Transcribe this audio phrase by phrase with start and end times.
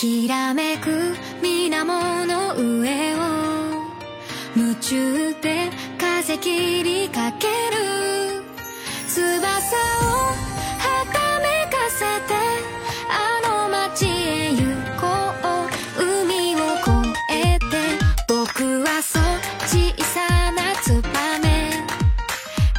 [0.00, 1.84] きらめく水面
[2.28, 3.18] の上を
[4.54, 8.44] 夢中で風切りかける。
[9.08, 10.10] 翼を
[10.78, 11.98] はためかせ
[12.28, 12.34] て
[13.10, 14.62] あの街へ行
[15.00, 15.02] こ
[15.42, 16.00] う。
[16.00, 16.86] 海を越
[17.32, 17.66] えて
[18.28, 19.22] 僕はそう
[19.66, 21.08] 小さなツバ
[21.42, 21.82] メ。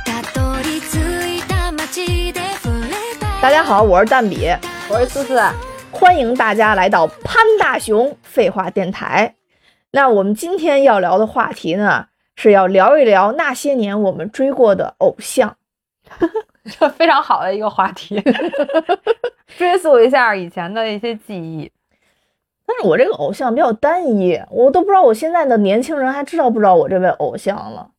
[0.06, 0.96] たどり着
[1.38, 3.42] いた街で触れた。
[3.42, 4.56] 大家好，我是蛋比，
[4.88, 5.54] 我是思思，
[6.00, 9.36] 欢迎大家来到潘大熊废话电台。
[9.92, 15.58] 那我们今天要聊的话题呢，是要聊一聊那些年我们追过的偶像。
[16.64, 18.24] 这 非常好的一个话题，
[19.58, 21.70] 追溯一下以前的一些记忆。
[22.66, 27.92] 但是我这个偶像比较单一，我都不知道我现在的年轻人还知道不知道我这位偶像了。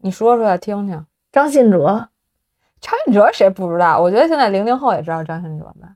[0.00, 2.08] 你说说听听，张信哲，
[2.80, 4.00] 张信哲谁不知道？
[4.00, 5.90] 我觉得现在零零后也知道张信哲吧？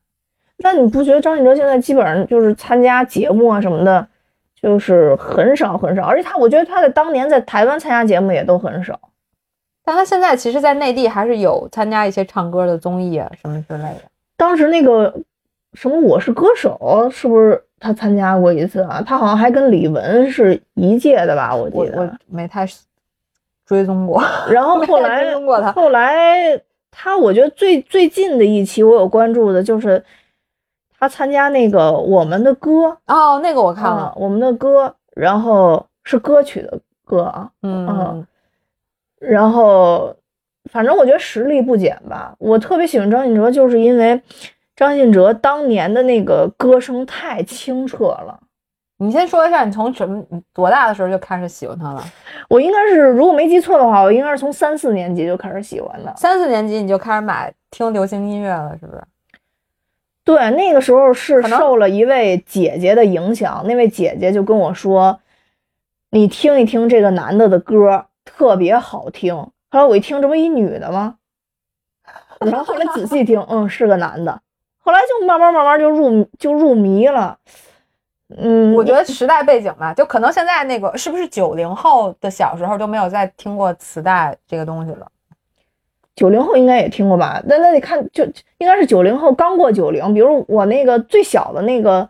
[0.63, 4.07] 那你不觉得张信哲现在基本上就是参加节目啊什么的，
[4.61, 8.99] 就是很少很少，而且他我觉得他在当年在台湾参加节目也都很少。
[9.85, 14.03] 但他现在其实，在内地还是有参加一些唱歌的综艺啊什么之类的。
[14.37, 15.13] 当时那个
[15.75, 16.79] 什么《我是歌手》，
[17.11, 19.03] 是不是他参加过一次啊？
[19.05, 21.53] 他好像还跟李玟是一届的吧？
[21.53, 22.01] 我记得。
[22.01, 22.65] 我我没太
[23.67, 24.23] 追踪过。
[24.49, 25.35] 然后后来
[25.73, 26.61] 后来
[26.93, 30.01] 他，我觉得最最近的一期我有关注的就是
[31.03, 32.71] 他参加那个《我们的歌》
[33.13, 34.87] 哦，那个我看啊，了，我们的歌》，
[35.17, 38.27] 然后是歌曲的歌啊，嗯嗯
[39.19, 40.15] 然后
[40.71, 42.33] 反正我觉得实力不减吧。
[42.39, 44.23] 我特别喜欢张信哲，就是因为
[44.77, 48.39] 张信哲当年的那个歌声太清澈了。
[48.99, 52.05] 你先说一下，你从什么你多大的时候就开始喜欢他了？
[52.49, 56.15] 我应该是如果没记错的话，我应该是从三四年级就开始喜欢的。
[56.17, 59.03] 三四年级你就开始买听流行音乐了，是不是？
[60.25, 65.21] 对，那个时候是受了一位姐姐的影响，那位姐姐就跟我说
[66.11, 69.35] ：“你听一听这个男的的歌，特别好听。”
[69.71, 71.17] 后来我一听，这不一女的吗？
[72.41, 74.41] 然后后来仔细听，嗯，是个男的。
[74.79, 77.39] 后来就慢慢慢慢就入就入迷了。
[78.37, 85.07] 嗯，我觉得时代背景吧，就可能现在那个是不是九零后的小时候都没有再听过磁带这个东西了？
[86.15, 87.43] 九零后应该也听过吧？
[87.47, 88.25] 那那得看，就
[88.59, 90.13] 应该是九零后刚过九零。
[90.13, 92.09] 比如我那个最小的那个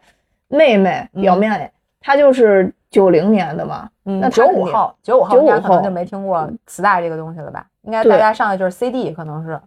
[0.49, 1.71] 妹妹表妹，
[2.01, 3.89] 她就是九零年的嘛。
[4.05, 7.65] 嗯那九五后，九五后应该95后可能就没听过磁带这个东西了吧？
[7.83, 9.61] 应该大家上的就是 CD，可能是。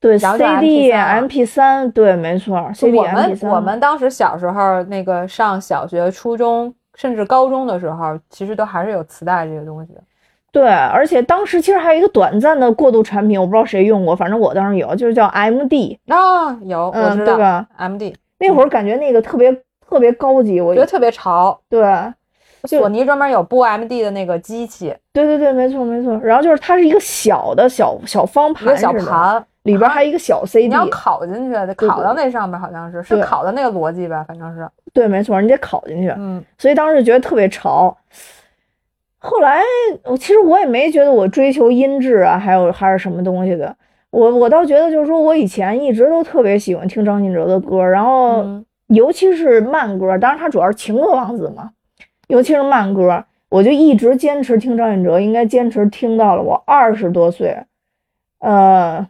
[0.00, 3.38] 对然后，CD、MP3 MP 三，对，没错，CD、我们。
[3.42, 10.02] 我们当时小时候那个上小学、初中甚至高中的时候，其实都还是有磁带这个东西的。
[10.52, 19.52] 对，而且当时其实还有一个短暂的过渡产品，我不知道谁用过，反正我当时有，就是叫 MD，啊，有我嗯，知道对吧？MD，那会儿感觉那个特别
[19.88, 21.56] 特别高级，我觉得特别潮。
[21.68, 21.84] 对，
[22.64, 26.18] 索尼专门有播 MD 的那个机器，对对对，没错没错。
[26.18, 34.68] 然后就是它是一个小的小小方一个小盘里边还有一个小 CD，你要拷进去，得对拷到那上面，好像是是对拷的那个逻辑吧，反正是。
[34.92, 36.12] 对，没错，你得拷进去。
[36.16, 37.96] 嗯，所以当时觉得特别潮。
[39.20, 39.62] 后来
[40.04, 43.76] 我其实我也没觉得我追求音质啊，还有还是什么东西的。
[44.10, 48.66] 我我倒觉得就是说我以前一直都特别喜欢听张信哲的歌，然后嗯。
[48.90, 51.70] 尤其是慢歌，当然他主要是情歌王子嘛，
[52.26, 57.56] 尤其是慢歌，我就一直坚持听张信哲，应该坚持听到了我二十多岁，
[58.40, 59.06] 呃，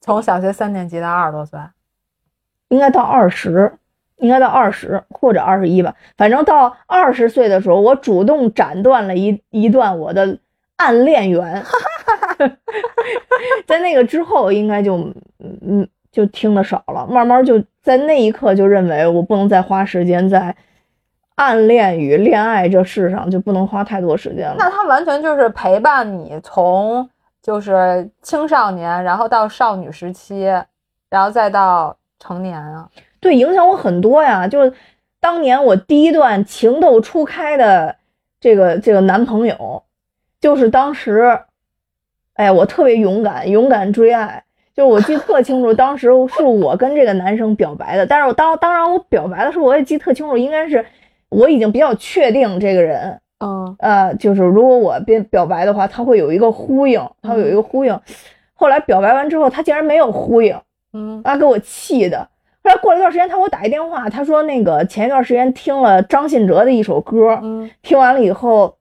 [0.00, 1.58] 从小学三年级到二十多岁，
[2.68, 3.72] 应该到二十，
[4.22, 5.92] 应该到二十或者二十一吧。
[6.16, 10.38] 反正到二十岁的时候，我主动斩断了一一段我的
[10.76, 11.62] 暗恋缘。
[13.66, 14.96] 在那个之后，应该就
[15.40, 20.54] 嗯嗯就听的少了，慢慢就在那一刻就认为我不能再花时间在
[21.34, 24.56] 暗恋与恋爱这事上，就不能花太多时间了。
[24.58, 27.08] 那他完全就是陪伴你从
[27.42, 30.44] 就是青少年，然后到少女时期，
[31.10, 32.88] 然后再到成年啊。
[33.22, 34.46] 对，影响我很多呀。
[34.46, 34.70] 就是
[35.20, 37.96] 当年我第一段情窦初开的
[38.40, 39.84] 这个这个男朋友，
[40.40, 41.38] 就是当时，
[42.34, 44.42] 哎，我特别勇敢，勇敢追爱。
[44.74, 50.84] 就是我记得特清楚，当时是我跟这个男生表白的，但是我当当然我表白的时候，我也记得特清楚，应该是
[51.28, 58.00] 我已经比较确定这个人，嗯呃，就是如果我变表白的话，他会有一个呼应，他会有一个呼应。
[58.54, 60.58] 后来表白完之后，他竟然没有呼应，
[60.94, 62.26] 嗯啊，给我气的。
[62.64, 68.76] 后来过了一段时间，他给我打一电话，他说那个前一段时间听了张信哲的一首歌，嗯听完了以后，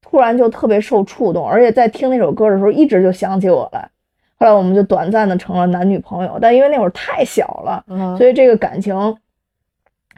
[0.00, 3.90] 突然就特别受触动，而且在听那首歌的时候，一直就想起我来。
[4.38, 9.16] 后来我们就短暂的成了男女朋友，但因为那会儿太小了，嗯，所以这个感情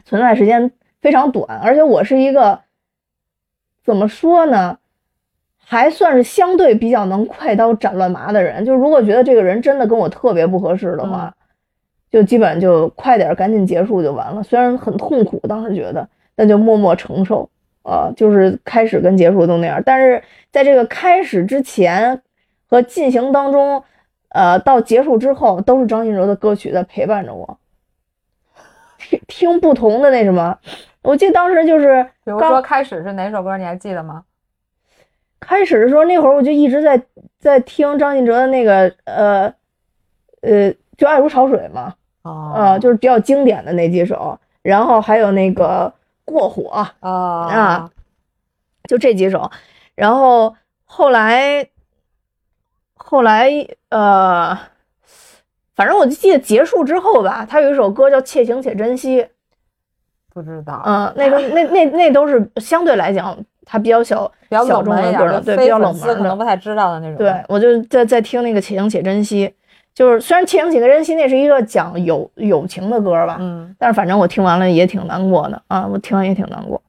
[0.04, 2.60] 存在时间非常短，而且我是一个
[3.84, 4.78] 怎么说呢，
[5.56, 8.64] 还算是相对比较能快刀斩乱麻的人。
[8.64, 11.32] 就如果觉得这个人真的跟我特别不合适的话，
[12.10, 14.42] 就基本就快点赶紧结束就完了。
[14.42, 17.48] 虽然很痛苦，当时觉得，但就默默承受。
[17.84, 22.20] 啊，就是开始跟结束都那样，但是在这个开始之前
[22.68, 23.82] 和进行当中，
[24.28, 27.58] 呃，到结束之后，都是张信哲的歌曲在陪伴着我。
[28.98, 30.58] 听听不同的那什么，
[31.00, 34.24] 我记得当时就是，比如说开始是哪首歌，你还记得吗？
[35.40, 37.00] 开始的时候那会儿我就一直在
[37.38, 39.54] 在听张信哲的那个，呃
[40.42, 45.90] 呃，就爱如潮水嘛，啊，就是比较经典的那几首，然后还有那个。
[46.30, 47.90] 过火啊啊，
[48.86, 49.50] 就这几首，
[49.94, 50.54] 然后
[50.84, 51.66] 后来
[52.92, 53.50] 后来
[53.88, 54.54] 呃，
[55.74, 59.22] 反正我就记得结束之后吧，他有一首歌叫《且行且珍惜》，
[60.34, 63.34] 不知道，嗯，那个那那那都是相对来讲
[63.64, 67.16] 他比较小 比较小众的歌，对，比较冷门的，可能不太知道的那种。
[67.16, 69.48] 对我就在在听那个《且行且珍惜》。
[69.98, 76.80] 就是虽然《且行且珍惜》那是一个讲友友情的歌吧，嗯，但是反正我听完了也挺难过的啊，我听完也挺难过。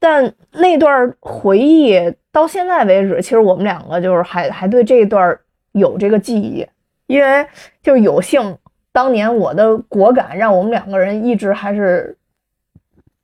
[0.00, 5.38] 但那段回忆到现在为止，其实我们两个就是还还对这段
[5.70, 6.66] 有这个记忆，
[7.06, 7.46] 因为
[7.80, 8.58] 就是有幸
[8.90, 12.18] 当年我的果敢，让我们两个人一直还是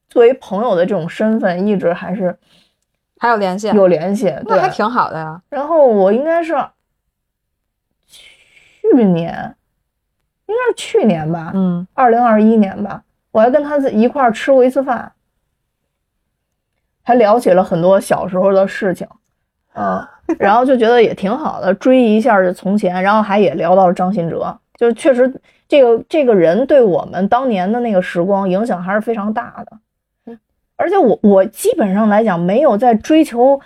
[0.09, 2.39] 作为朋友的这种身份，一直还是
[3.19, 5.43] 还有联系，有联系，那还挺好的呀。
[5.51, 6.55] 然后我应该是。
[8.93, 9.55] 去年，
[10.47, 15.13] 应该是去年吧，嗯，二零二一年吧，我还跟他一块儿吃过一次饭，
[17.03, 19.07] 还聊起了很多小时候的事情，
[19.75, 20.07] 嗯，
[20.39, 29.79] 然后就觉得也挺好的，追忆一下从前，然后还也聊到了张信哲，就是确实这个这个人对我们当年的那个时光影响还是非常大的，
[30.27, 30.39] 嗯，
[30.77, 33.61] 而且我我基本上来讲没有在追求，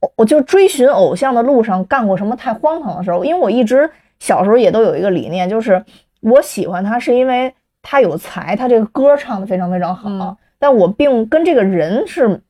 [0.00, 3.90] 我我就追寻偶像的路上干过什么太荒唐的事儿，因为我一直。
[4.18, 5.84] 小时候也都有一个理念，就是
[6.20, 12.40] 我喜欢他是因为他有才，他这个歌唱的非常非常好，但我并跟这个人是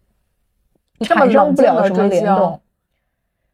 [1.01, 2.61] 产生不了什么联动。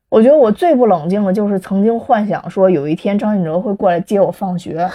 [0.09, 4.75] 我觉得我最不冷静的就是曾经幻想说有一天张信哲会过来接我放学，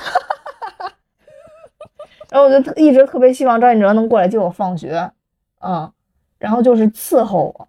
[2.31, 5.11] 然后我就一直特别希望张信哲能过来接我放学，
[5.59, 5.91] 嗯，
[6.37, 7.67] 然后就是伺候我，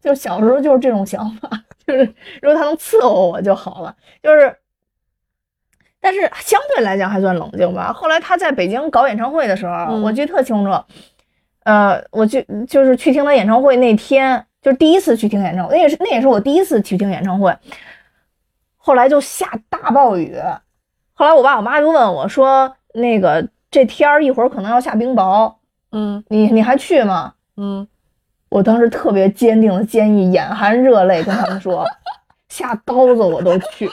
[0.00, 1.50] 就小时候就是这种想法，
[1.84, 2.04] 就是
[2.40, 4.56] 如果他能伺候我就好了，就是。
[6.02, 7.92] 但是相对来讲还算冷静吧。
[7.92, 10.84] 后来他在北京搞演唱会的时候，我记得特清楚。
[11.62, 17.56] 呃，我就就是去听他演唱会那天，就是第一次去听演唱会，那也是那也是我第一次去听演唱会。
[18.76, 20.36] 后来就下大暴雨，
[21.14, 25.54] 后来我爸我妈就问我说：“那个这天儿一会儿可能要下冰雹，
[25.92, 27.86] 嗯，你你还去吗？”嗯，
[28.48, 31.86] 我当时特别坚定的建议，眼含热泪跟他们说
[32.48, 33.88] ：“下刀子我都去。”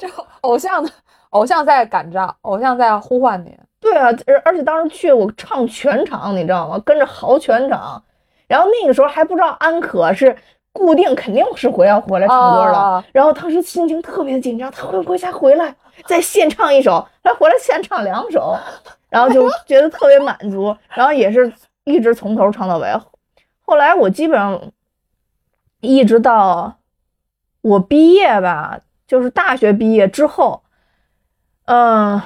[0.00, 0.08] 这
[0.40, 0.90] 偶像的
[1.30, 3.54] 偶像在感召，偶像在呼唤你。
[3.78, 6.78] 对啊，而而且当时去我唱全场，你知道吗？
[6.84, 8.02] 跟着嚎全场。
[8.46, 10.36] 然后那个时候还不知道安可是
[10.72, 13.04] 固定肯定是回要回来唱歌的。
[13.12, 15.74] 然后当时心情特别紧张，他会不会再回来
[16.06, 17.06] 再现唱一首？
[17.22, 18.56] 他回来现唱两首，
[19.08, 20.76] 然后就觉得特别满足。
[20.88, 21.52] 然后也是
[21.84, 22.88] 一直从头唱到尾。
[23.64, 24.60] 后来我基本上
[25.80, 26.76] 一直到
[27.62, 28.80] 我毕业吧。
[29.10, 30.62] 就是大学毕业之后，
[31.64, 32.22] 嗯，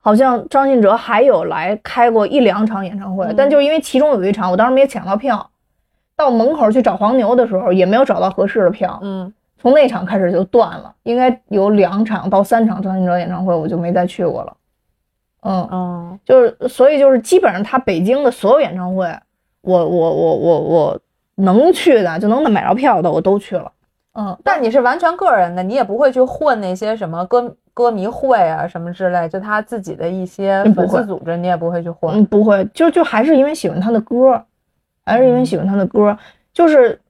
[0.00, 5.50] 好像张信哲还有来开过一两场演唱会，但就因为其中有一场，我当时没抢到票，
[6.16, 14.56] 到门口去找黄牛的时候也没有找到合适的票，嗯，从那场开始就断了，应该有两场到三场张信哲演唱会我就没再去过了，
[15.42, 19.06] 嗯嗯，就是所以就是基本上他北京的所有演唱会，
[19.60, 21.00] 我我我我我
[21.36, 23.70] 能去的就能买着票的我都去了。
[24.14, 32.14] 嗯，但你是完全个人的，你也不会去混那些什么歌歌迷会啊什么之类，就他自己的一些粉丝组织，你也不会去混。
[32.14, 34.44] 嗯，不会，就就还是因为喜欢他的歌，
[35.06, 36.14] 还是因为喜欢他的歌，
[36.52, 37.00] 就是，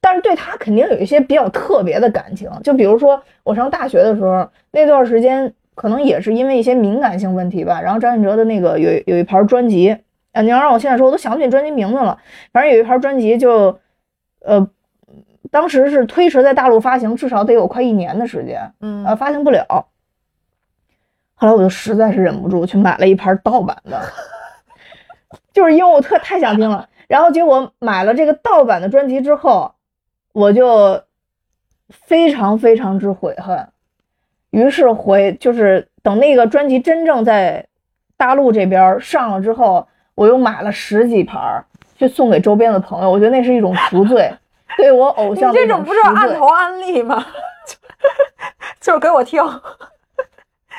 [0.00, 2.48] 但是对他肯定有一些比较特别的感情。
[2.62, 7.80] 就比如说我上大学的时候那段时间，可能也是因为一些敏感性问题吧。
[7.80, 9.98] 然后张信哲的那个有有一盘专辑，
[10.30, 12.16] 啊，你要让我现在说，我都想不起专辑名字了。
[12.52, 13.76] 反正有一盘专辑就，
[14.44, 14.64] 呃。
[15.52, 19.66] 当时是推迟在大陆发行，至少得有快一年的时间，嗯，呃，发行不了。
[21.34, 24.00] 后来我就实在是忍不住去买了一盘盗版的，
[25.52, 26.88] 就是因为我特太想听了。
[27.06, 29.74] 然后结果买了这个盗版的专辑之后，
[30.32, 31.02] 我就
[31.90, 33.68] 非常非常之悔恨。
[34.48, 37.66] 于是回就是等那个专辑真正在
[38.16, 41.64] 大陆这边上了之后，我又买了十几盘儿
[41.98, 44.32] 去送给周边的朋友，我觉得那是一种赎罪，
[44.78, 47.24] 对我偶像你这种不就是赎罪按头安利吗？
[47.66, 47.76] 就
[48.80, 49.42] 就是给我听，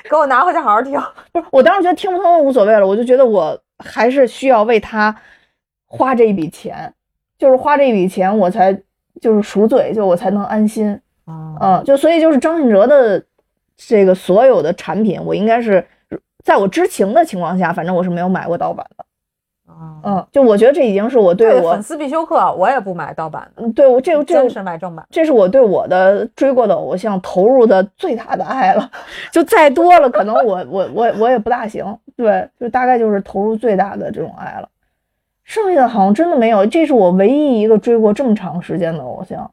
[0.10, 1.00] 给我拿回去好好听。
[1.32, 5.16] 不是，我当时觉得听不通无所谓了，我就觉得我还是需要为他
[5.86, 6.94] 花这一笔钱，
[7.38, 8.74] 就是花这一笔钱，我才
[9.22, 11.00] 就是赎罪，就我才能安心。
[11.28, 13.24] 嗯嗯，就所以就是张信哲的
[13.78, 15.86] 这个所有的产品，我应该是
[16.44, 19.06] 在我知情的情况下，反正我是没有买过盗版的。
[19.80, 25.06] 嗯，嗯，就我觉得这已经是我对我粉丝必修课，我也不买盗版的，嗯对我这个这个是买正版。
[25.10, 28.90] 这是我对我的追过的偶像投入的最大的爱了，
[29.32, 34.70] 就再多了，可能我我我我也不大行，对，就大概就是投入最大的这种爱了。
[35.44, 39.52] 剩下的好像真的没有，这是我唯一一个追过这么长时间的偶像，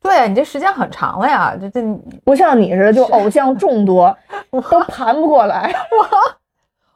[0.00, 1.82] 对你这时间很长了呀，这这
[2.24, 4.16] 不像你似的，就偶像众多，
[4.50, 5.70] 都盘不过来。
[5.92, 6.06] 我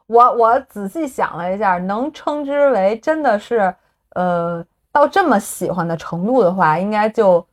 [0.07, 3.75] 我我仔细想了一下，能称之为真的是
[4.11, 7.45] 呃到这么喜欢的程度的话，应该就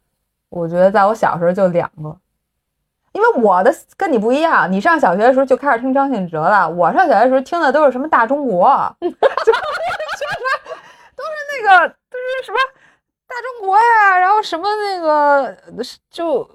[0.50, 2.16] 我觉得在我小时候就两个，
[3.12, 9.60] 因为我的跟你不一样，你上小学的时候就开始听张信哲了，我上小学的时候听的都是什么大中国，哈哈哈就是
[11.16, 12.58] 都是那个都是什么
[13.28, 15.58] 大中国呀，然后什么那个
[16.10, 16.48] 就。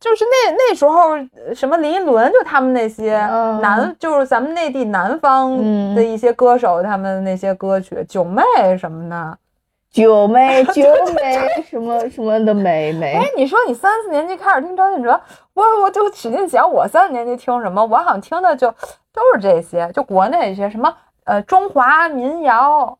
[0.00, 1.10] 就是那那时候，
[1.46, 8.42] 呃什么林依轮，就他们那些嗯南，就是咱们内地南方嗯的一些歌手，他们那些歌曲，九妹
[8.78, 9.38] 什么的。
[9.92, 15.20] 九妹九妹什么什么的妹妹哎，，你说你三四年级开始听张信哲，
[15.52, 17.84] 我我就使劲想，我三四年级听什么？
[17.84, 18.70] 我好像听的就
[19.12, 22.96] 都是这些，就国内一些什么呃中华民谣，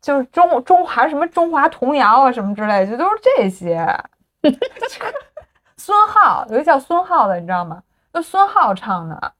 [0.00, 3.86] 就是中中华什么中华童谣啊什么之类的，就都是这些。
[5.76, 7.82] 孙浩有一个叫孙浩的，你知道吗？
[8.12, 9.32] 就孙浩唱的。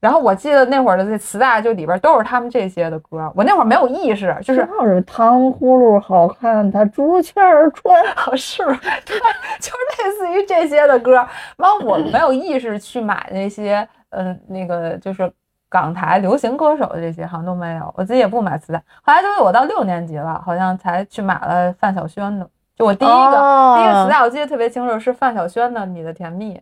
[0.00, 4.64] 然后我记得那会儿的这磁带就里边都是他们这些的歌，我那会儿没有意识，就是
[5.02, 8.06] 糖葫芦好看，它竹签儿穿。
[8.14, 9.18] 好 是，对，
[9.58, 11.14] 就是类似于这些的歌。
[11.56, 15.32] 完，我没有意识去买那些，嗯、那个就是
[15.68, 17.92] 港台流行歌手的这些，好像都没有。
[17.96, 18.78] 我自己也不买磁带。
[19.02, 22.48] 后来就是我到六年级了，好像才去买了范晓萱的。
[22.78, 26.54] 就我第一个、哦第一个磁带，我记得特别清楚，是范晓萱的《你的甜蜜》。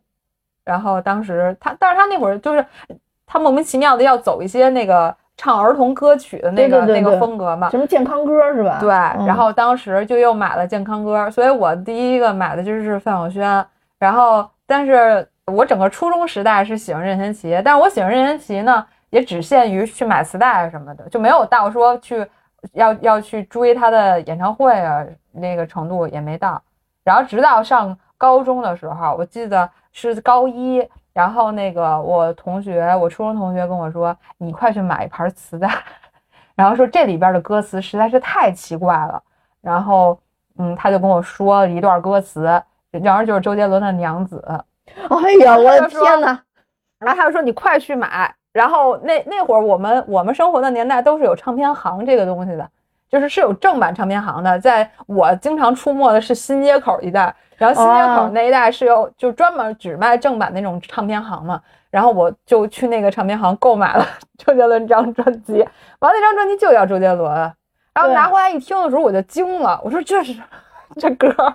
[0.65, 2.65] 然后当时他，但是他那会儿就是
[3.27, 7.69] 他莫名其妙的要走一些那个唱儿童歌曲的那个那个风格嘛。
[7.71, 8.79] 什么健康歌是吧？
[8.81, 13.65] 对，嗯然后当时就又买了健康歌，所以我第一个买的就是范晓萱。
[13.99, 22.27] 然后，但是我整个初中时代是喜欢任贤齐，但是我喜欢任贤齐呢，也只限于去买磁带什么的，就没有到说去
[22.73, 25.05] 要要去追他的演唱会啊
[25.37, 26.61] 那个程度也没到。
[27.05, 35.69] 然后直到上高中的时候，我记得是高一，然后那个我同学，我初中同学跟我说：“你快去买一盘磁带。
[36.57, 39.23] ”然后说这里边的歌词实在是太奇怪了。
[39.61, 40.19] 然后，
[40.59, 42.43] 嗯，他就跟我说了一段歌词，
[42.91, 44.43] 然后就是周杰伦的《娘子》，
[45.15, 46.43] 哎呀，我的天哪！
[46.99, 48.35] 然后他就说你快去买。
[48.53, 52.67] 然后那那会儿我们我们生活的年代都是有唱片行这个东西的，
[53.11, 54.59] 就是是有正版唱片行的。
[54.59, 61.61] 在我经常出没的是新街口一带，然后新街口哦那一带是有就专门只卖正版那种唱片行嘛。
[61.89, 65.53] 然后我就去那个唱片行购买了周杰伦这张专辑，
[66.01, 67.33] 完了那张专辑就叫周杰伦，
[67.95, 70.35] 然后拿回来一听的时候我就惊了，我说这是
[70.97, 71.55] 这歌儿，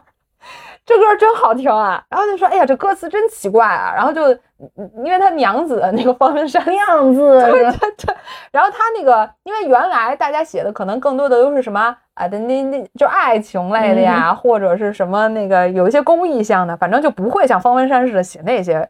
[0.85, 2.03] 这歌真好听啊！
[2.09, 3.93] 然后就说哎呀这歌词真奇怪啊！
[3.95, 4.33] 然后就
[4.77, 8.15] 嗯因为他娘子那个方文山娘子对是吧对对，
[8.51, 18.87] 然后他那个，因为原来大家写的可能更多的都是什么啊的那那就爱情类的呀，或者是什么那个有一些公益向的，反正就不会像方文山似的写那些，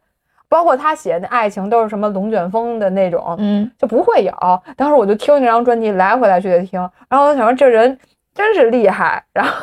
[0.50, 4.34] 包括他写的爱情都是什么龙卷风的那种，嗯，就不会有。
[4.76, 6.80] 当时我就听那张专辑来回来去的听，
[7.10, 7.98] 然后我想说这人
[8.34, 9.54] 真是厉害，然后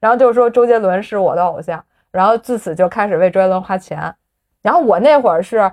[0.00, 4.14] 然后就是说周杰伦是我的偶像，然后自此就开始为周杰伦花钱。
[4.62, 5.70] 然后我那会儿是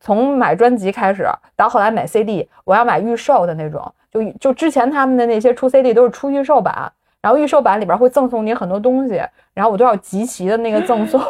[0.00, 9.20] 从买专辑开始，到后来买 CD，我要买预售的那种，就就之前他们的那些出 CD 都是出预售版，然后预售版里边会赠送你很多东西，
[9.52, 11.20] 然后我都要集齐的那个赠送，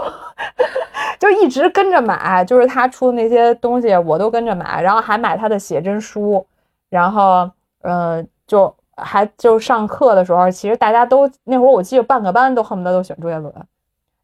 [1.18, 6.47] 就一直跟着买，就是他出的那些东西我都跟着买，然后还买他的写真书，
[6.90, 7.50] 然后
[7.83, 13.53] 呃就还就上课的时候，其实大家都那会儿我记得半个班都恨不得都选周杰伦。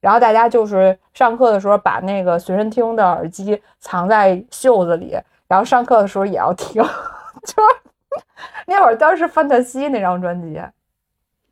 [0.01, 5.15] 然后大家就是上课的时候把那个随身听的耳机藏在袖子里，
[5.47, 6.83] 然后上课的时候也要听，
[7.45, 8.25] 就是
[8.67, 10.59] 那会儿当时范特西那张专辑，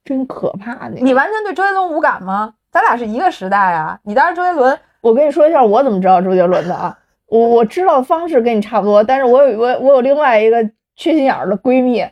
[0.03, 1.01] 真可怕那个。
[1.01, 2.55] 你完全对周杰伦无感吗？
[2.71, 3.99] 咱俩是一个时代啊！
[4.03, 6.97] 你当时周杰伦我跟你说一下我怎么知道周杰伦的啊，
[7.27, 10.63] 我我知道的方式跟你差不多，但是我有我我有另外一个
[10.97, 12.07] 缺心眼儿的闺蜜，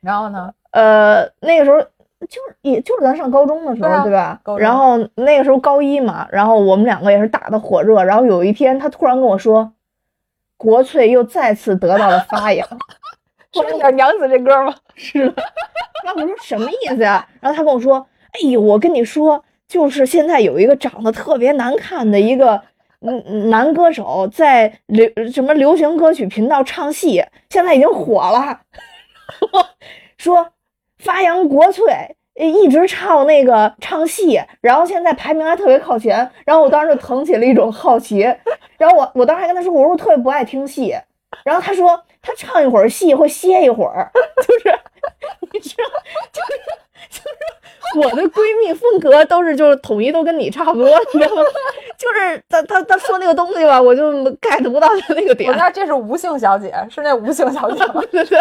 [0.00, 0.52] 然后呢？
[0.72, 4.56] 呃，那个时候就是也就是咱上高中的时候，对吧高？
[4.56, 9.72] 然后那个时候高一嘛，然后我们两个也是打的火热，然后有一天他突然跟我说，
[10.56, 12.66] 国粹又再次得到了发扬。
[13.52, 14.72] 是那个娘子这歌吗？
[14.94, 15.42] 是的，
[16.04, 17.26] 然后我说什么意思呀？
[17.40, 22.62] 然后他跟我说：“哎呦，我跟你说，就是现在有一个长得特别难看的一个
[23.00, 28.60] 嗯男歌手，在流什么流行歌曲频道唱戏，现在已经火了。
[30.18, 30.52] 说
[30.98, 36.30] 发扬国粹，一直唱那个唱戏，然后现在排名还特别靠前。
[36.44, 38.20] 然后我当时就腾起了一种好奇，
[38.78, 40.96] 然后我我当时还跟他说，我说我特别不爱听戏。
[41.44, 44.10] 然后他说他唱一会儿戏会歇一会儿，
[44.46, 44.78] 就是
[45.52, 45.84] 你知道，
[46.32, 46.52] 就是
[47.08, 47.28] 就是
[47.96, 51.42] 我的闺蜜风格都是就是统一都跟你差不多，你知道吗？
[51.98, 55.60] 就是她她她说那个东西吧，我就 get 不到她那个点我知。
[55.60, 58.02] 道这是吴姓小姐，是那吴姓小姐吗？
[58.10, 58.38] 对 对，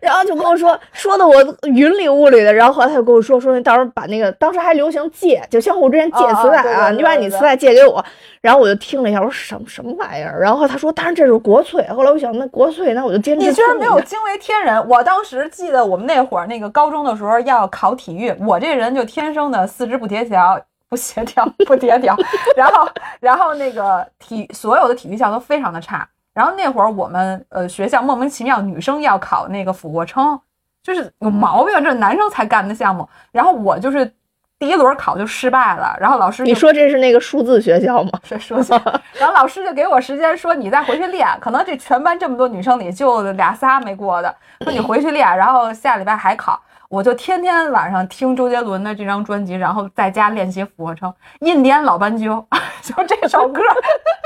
[0.00, 8.04] 然后就跟我说说的我云里雾里的，然后后来她就跟我说说，到时候把那个当时还流行借，就相互之间借磁带啊，你把你磁带借给我，
[8.40, 14.88] 然后我就听了一下，我说什么什么玩意儿，然后他说当然这是国粹，后来我想那国粹，那我就坚持你居然没有惊为天人！
[14.88, 22.16] 我当时记得我们那会儿那个高中的时候要考体育，我这人就天生的四肢不协调、不协调、不协调，
[22.56, 22.88] 然后
[23.20, 26.08] 然后那个体所有的体育项都非常的差。
[26.32, 30.38] 然后那会儿我们呃学校莫名其妙女生要考那个俯卧撑，
[30.82, 33.08] 就是有毛病，这是男生才干的项目。
[33.30, 34.12] 然后我就是
[34.58, 38.10] 第一轮考就失败了，然后老师就你说这是那个数字学校吗？
[38.24, 38.76] 是 说下，
[39.14, 46.60] 然后老师就给我时间说你再回去练，可能这全班这么多女生里就俩仨没过的，说你回去练，然后下礼拜还考。
[46.94, 51.10] 我就天天晚上听周杰伦的这张专辑，然后在家练习俯卧撑，
[51.40, 52.30] 《印第安老斑鸠》
[52.80, 53.60] 就这首歌，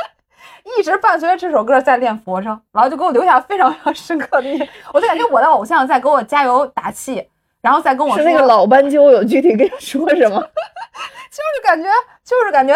[0.79, 4.69] 一直伴随着这首歌在练俯卧撑，然后就给我留下非常非常深刻的印象。
[4.93, 7.27] 我就感觉我的偶像在给我加油打气，
[7.63, 10.39] 然后再跟我说是那个老斑鸠有具体跟你说什么？
[11.33, 11.89] 就是感觉，
[12.23, 12.75] 就是感觉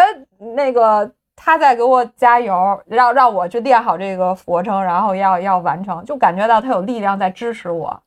[0.55, 8.01] 那个他在给我加油，让让我去练好这个俯卧撑，然后要要完成，就感觉到他有力量在支持我。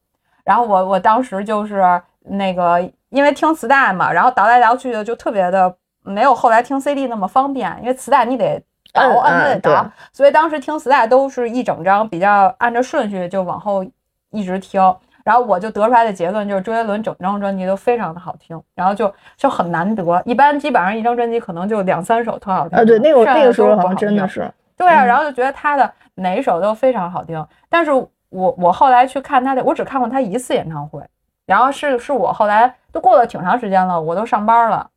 [0.46, 1.82] 然后我我当时就是
[2.22, 2.80] 那个，
[3.10, 13.84] 因为听磁带嘛，然后倒来倒去的就特别的没有后来听 CD 那么方便，因为磁带你得倒，嗯按它得倒，所以当时听磁带都是一整张比较按照顺序就往后
[14.30, 14.80] 一直听。
[15.24, 22.78] 然后我就得出来的结论就是周杰伦整张专辑都非常的好听，然后就就很难得，一般基本上一张专辑可能就两三首特好听的。
[22.78, 27.90] 啊，对，那个剩下的那个时候真的是，对啊，嗯然后就觉得他的哪一首都非常好听，但是
[28.30, 31.02] 我我后来去看他的，我只看过他一次演唱会，
[31.46, 34.88] 然后是是我后来都过了挺长时间了，我都上班了，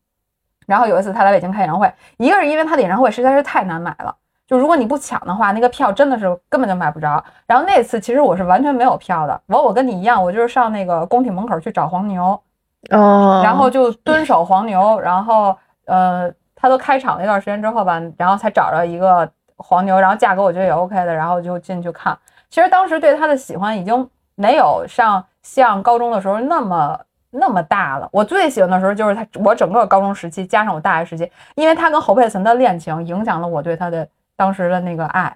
[0.65, 4.15] 然后有一次他来北京开演唱会，一个是因为他的演唱会实在是太难买了。
[4.48, 7.24] 就如果你不抢的话，那个票真的是根本就买不着。
[7.46, 12.42] 然后那次其实我是完全没有票的，我我跟你一样，我就是上那个工体门口去找黄牛，
[12.89, 22.18] 哦，然后就蹲守黄牛，然后呃，他都开场了一段时间之后吧，然后才找着一个黄牛，然后价格我觉得也 OK 的，然后就进去看。
[22.50, 28.10] 其实当时对他的喜欢已经没有上像高中的时候那么那么大了。
[28.12, 35.36] 我最喜欢的时候就是他，我整个高中时期加上我大学时期，因为他跟侯佩岑的恋情影响了我对他的当时的那个爱，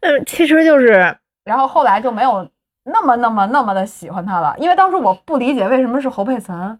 [0.00, 2.46] 嗯，其实就是然后后来就没有
[2.84, 6.78] 那么那么那么的喜欢他了，因为当时我不理解为什么是侯佩岑，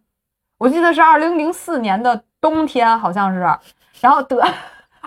[0.58, 3.40] 我记得是二零零四年的冬天，好像是，
[4.00, 4.44] 然后得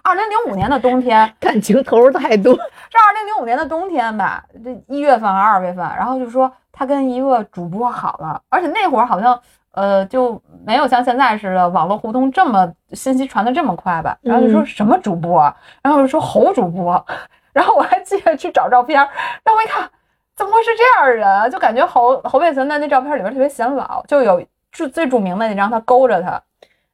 [0.06, 9.40] 二零零五年的冬天， 感情投入太多，是二零零五年的冬天吧，这一月份还是二月份，然后就说他跟一个主播好了，而且那会儿好像
[9.72, 14.66] 呃就没有像现在似的网络互通这么信息传的这么快吧，然后就说嗯。
[14.68, 15.42] 什么主播，
[15.82, 17.04] 然后就说侯主播，
[17.52, 19.10] 然后我还记得去找照片，然
[19.48, 19.90] 后我一看，
[20.36, 21.50] 怎么会是这样的人啊？
[21.50, 26.40] 就感觉侯侯佩岑在那照片里边特别显老，就有最最著名的那张他勾着他，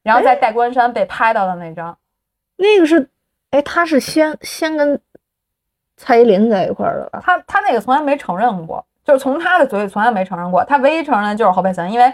[0.02, 1.94] 然后在戴冠山被拍到的那张。
[2.62, 3.08] 那个是，
[3.50, 4.98] 哎，他是先先跟
[5.96, 7.20] 蔡依林在一块儿的吧？
[7.22, 10.64] 他他那个从来没承认过，就是从他的嘴里从来没承认过。
[10.64, 12.12] 他唯一承认的就是侯佩岑，因为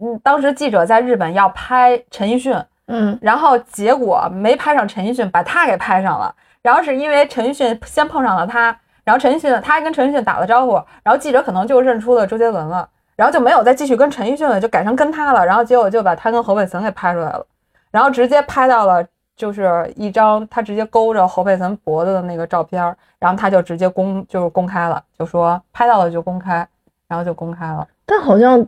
[0.00, 6.34] 嗯，当时记者在日本要拍陈奕迅，嗯，然后结果没拍上陈奕迅，把他给拍上了。
[6.62, 15.44] 然后是因为陈奕迅先碰上了他，然后陈奕迅他还跟陈奕迅打了招呼，然后记者可能就认出了周杰伦了，然后就没有再继续跟陈奕迅了，就改成跟他了。
[15.44, 17.46] 然后结果就把他跟侯佩岑给拍出来了，
[17.90, 19.06] 然后直接拍到了。
[19.42, 26.64] 就是一张他直接勾着侯佩岑脖子的那个照片儿，然后他就直接公就是公开了，就说拍到了就公开，
[27.08, 27.84] 然后就公开了。
[28.06, 28.64] 但好像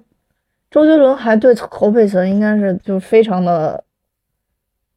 [0.72, 3.84] 周杰伦还对侯佩岑应该是就非常的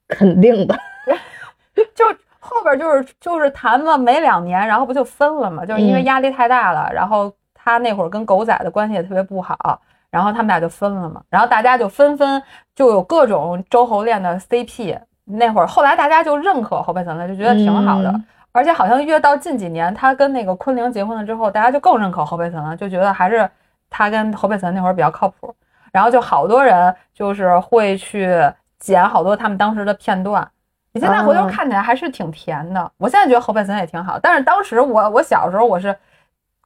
[0.07, 0.75] 肯定的，
[1.93, 2.03] 就
[2.39, 5.63] 后边就是就是谈了没两年，然后不就分了嘛？
[5.63, 11.21] 就是因为嗯压力太大了，然后他那会儿跟狗仔的关系也特别不好，然后他们俩就分了嘛。
[11.29, 12.41] 然后大家就纷纷
[12.73, 14.99] 就有各种周侯恋的 CP。
[15.27, 18.09] 那会儿后来大家就认可侯佩岑了，就觉得挺好的。
[18.09, 23.47] 嗯而且好像越到近几年，他跟那个昆凌结婚了之后，大家就更认可侯佩岑了，就觉得还是
[23.87, 25.53] 他跟侯佩岑那会儿比较靠谱。
[25.91, 28.35] 然后就好多人就是会去
[28.79, 30.49] 剪好多他们当时的片段，
[30.91, 32.91] 你现在回头哦看起来还是挺甜的。
[32.97, 35.95] 我现在觉得侯佩岑也挺好，但是当时我我小时候我是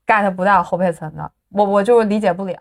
[0.08, 2.58] get 不到侯佩岑的，我我就理解不了。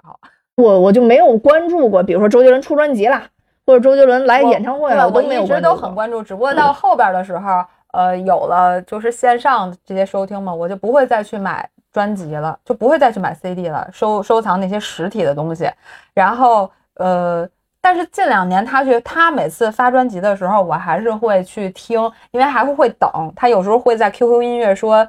[0.57, 3.23] 我我就没有关注过，比如说周杰伦出专辑啦，
[3.71, 5.77] 或者周杰伦来演唱会对了，都没有我一直都。
[5.77, 15.71] 很关注，只不过到后边的时候，呃，有了就是线上这些收听嘛，我就不会再去买专辑了，就不会再去买 CD 了，收收藏那些实体的东西。
[16.13, 17.49] 然后呃，
[17.81, 22.01] 但是近两年他去他每次发专辑的时候，我还是会去听，
[22.33, 23.33] 因为还是会等。
[23.37, 25.07] 他有时候会在 QQ 音乐说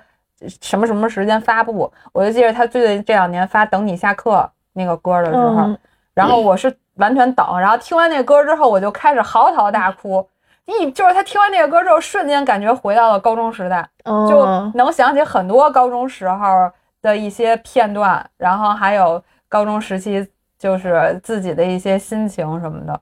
[0.61, 4.35] 什么什么时间发布，我就记着他最近这两年发《等你下课》
[4.73, 5.63] 那个歌的时候。
[5.63, 5.77] 嗯，
[6.13, 10.25] 然后我是完全等，然后听完那个歌之后，我就开始嚎啕大哭。
[10.65, 20.25] 一就是他听完那个歌之后，瞬间感觉回到了高中时代，就哦能想起很多高中时候的一些片段，然后还有高中时期
[20.57, 22.97] 就是自己的一些心情什么的。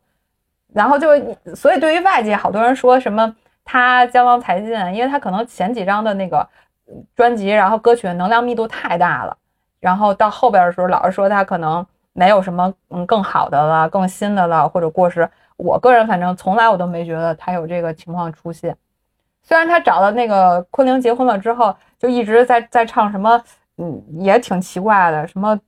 [0.73, 1.09] 然后就
[1.53, 3.35] 所以对于外界好多人说什么
[3.65, 6.47] 他江郎才尽，因为他可能前几张的那个
[7.15, 9.35] 专辑，然后歌曲的能量密度太大了，
[9.79, 15.29] 然后到后边的时候老是说他可能没有什么嗯更好的了、更新的了或者过时。
[15.57, 18.75] 我个人反正从来我都没觉得他有这个情况出现。
[19.43, 23.41] 虽然他找了那个昆凌结婚了之后，就一直在在唱什么，
[23.77, 25.59] 嗯，也挺奇怪的，什么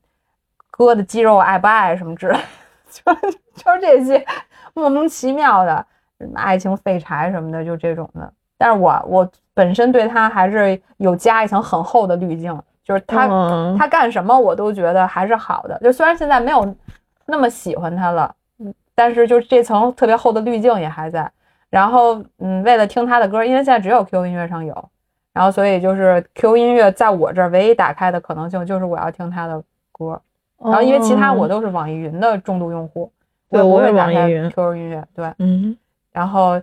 [0.69, 2.39] 哥的肌肉爱不爱什么之类，
[2.89, 4.25] 就就是这些
[4.73, 5.85] 莫名其妙的
[6.19, 8.31] 什么爱情废柴什么的，就这种的。
[8.57, 15.79] 但是我我本身对他还是有加一层很厚的滤镜，就是他、嗯他干什么我都觉得还是好的。
[15.83, 16.75] 就虽然现在没有
[17.25, 21.31] 那么喜欢他了，嗯，但是就是这层特别厚的滤镜也还在。
[21.69, 24.89] 然后，嗯，为了听他的歌，因为现在只有 QQ 音乐上有，
[25.31, 30.21] 然后所以就是 QQ 音乐在我这儿唯一打开的可能性就是我要听他的歌。
[30.63, 33.11] 然后因为其他我哦都是网易云的重度用户，
[33.49, 35.33] 对我不会打开网易云 QQ 音乐，对。
[35.39, 35.77] 嗯
[36.11, 36.61] 然后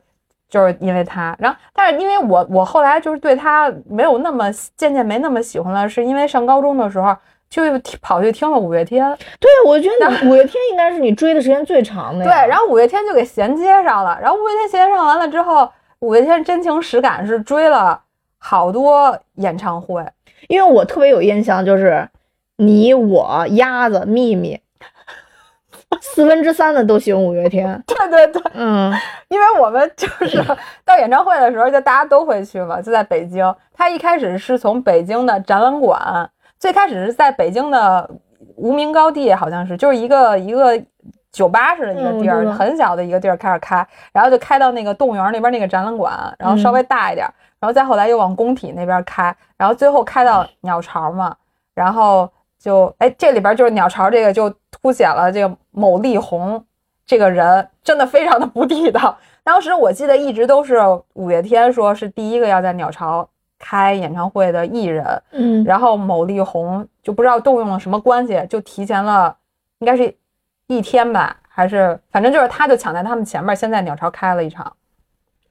[0.48, 7.14] 就是因为他，然后但是因为我我后来就是对他没有那么渐渐没那么喜欢了，是因为上高中的时候
[7.50, 9.06] 就听跑去听了五月天，
[9.38, 18.00] 对，我觉得五月天应该是你追的时间最长的 对，然后五月天就给衔接上了，然后五月天衔接上完了之后，五月天真情实感是追了
[18.38, 20.06] 好多演唱会，
[20.48, 22.08] 因为我特别有印象，就是
[22.56, 24.60] 你、我、鸭子、秘密，
[26.00, 27.80] 四分之三的都喜欢五月天。
[27.86, 28.92] 对对对，嗯。
[29.28, 30.42] 因为我们就是
[30.84, 33.54] 到演唱会的时候，就大家都会去嘛，就在北京。
[33.74, 38.08] 他一开始是从北京的展览馆，最开始是在北京的
[38.56, 40.80] 无名高地，好像是就是一个一个
[41.30, 47.28] 酒吧似的一个地儿，很小的一个地儿开始开，然后就开到那个动物园那边那个展览馆，然后稍微大一点，
[47.60, 51.36] 然后再后来又往工体那边开，然后最后开到鸟巢嘛，
[51.74, 56.62] 然后就哎这里边就是鸟巢这个就凸显了这个某力宏
[57.06, 59.16] 这个人真的非常的不地道。
[59.42, 60.78] 当时我记得一直都是
[61.14, 63.26] 五月天说是第一个要在鸟巢
[63.58, 69.34] 开演唱会的艺人，嗯，然后某力宏就不知道动用了什么关系，就提前了，
[69.78, 70.14] 应该是
[70.66, 74.70] 一天吧，还是反正就是他就抢在他们前面，先在鸟巢开了一场。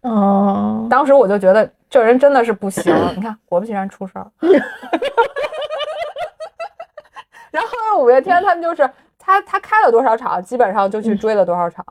[0.01, 4.27] 哦，当时我就觉得这人真的是不行，你看果不其然出事儿。
[7.57, 11.83] 然后五月天他们就是他他开了多少场，基本上就去追了多少场。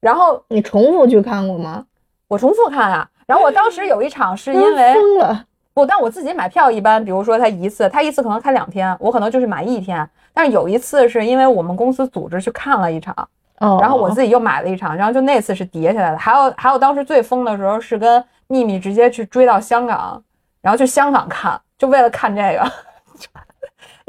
[0.00, 1.84] 然后你重复去看过吗？
[2.28, 5.44] 我重复看啊，然后我当时有一场是因为疯了。
[5.74, 10.06] 不，但我自己买票一般，比如说他一次，他一次可能开两天，我可能就是买一天。
[10.34, 13.14] 但是有一次是因为我们公司组织去看了一场，
[13.60, 16.18] 哦，然后我自己又买了一场，然后就那次是叠起来的。
[16.18, 20.22] 还有还有，当时最疯的时候是跟秘密直接去追到香港，
[20.60, 22.72] 然后去香港看，就为了看这个。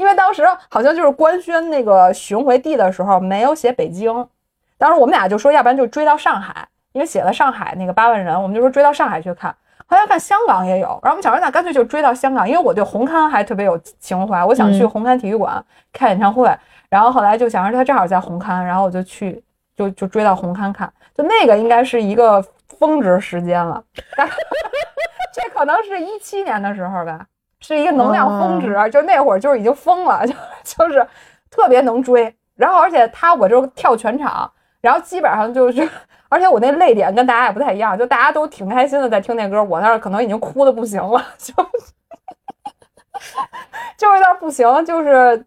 [0.04, 4.12] 因为当时好像就是官宣那个巡回地的时候没有写北京，
[4.76, 9.56] 当时我们俩就说要不然就追到上海，因为写了上海那个八万人，我们就说追到上海去看。
[9.86, 16.54] 后来看香港也有，然后我们想说那干脆就追到香港，因为我对红磡还特别有情怀，我想去嗯红磡体育馆看演唱会。
[16.90, 19.42] 然后后来就想着他正好在红磡，然后我就去
[19.74, 22.44] 就就追到红磡看，就那个应该是一个
[22.78, 23.82] 峰值时间了，
[25.32, 27.24] 这可能是一七年的时候吧，
[27.66, 30.34] 是一个能量峰值，就那会儿就是已经疯了， 就
[30.86, 31.06] 就是
[31.50, 32.34] 特别能追。
[32.56, 34.50] 然后而且他我就跳全场，
[34.82, 35.88] 然后基本上就是，
[36.28, 41.54] 而且我那泪点跟大家也不太一样，就大家都挺开心的在听那歌，我那儿可能已经哭的不行了， 就
[43.96, 45.46] 就有点不行，就是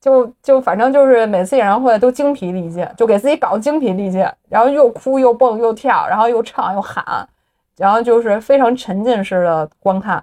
[0.00, 7.28] 就就反正就是每次演唱会都精疲力尽，就给自己搞精疲力尽，然后又哭又蹦又跳，然后又唱又喊，
[7.76, 10.22] 然后就是非常沉浸式的观看。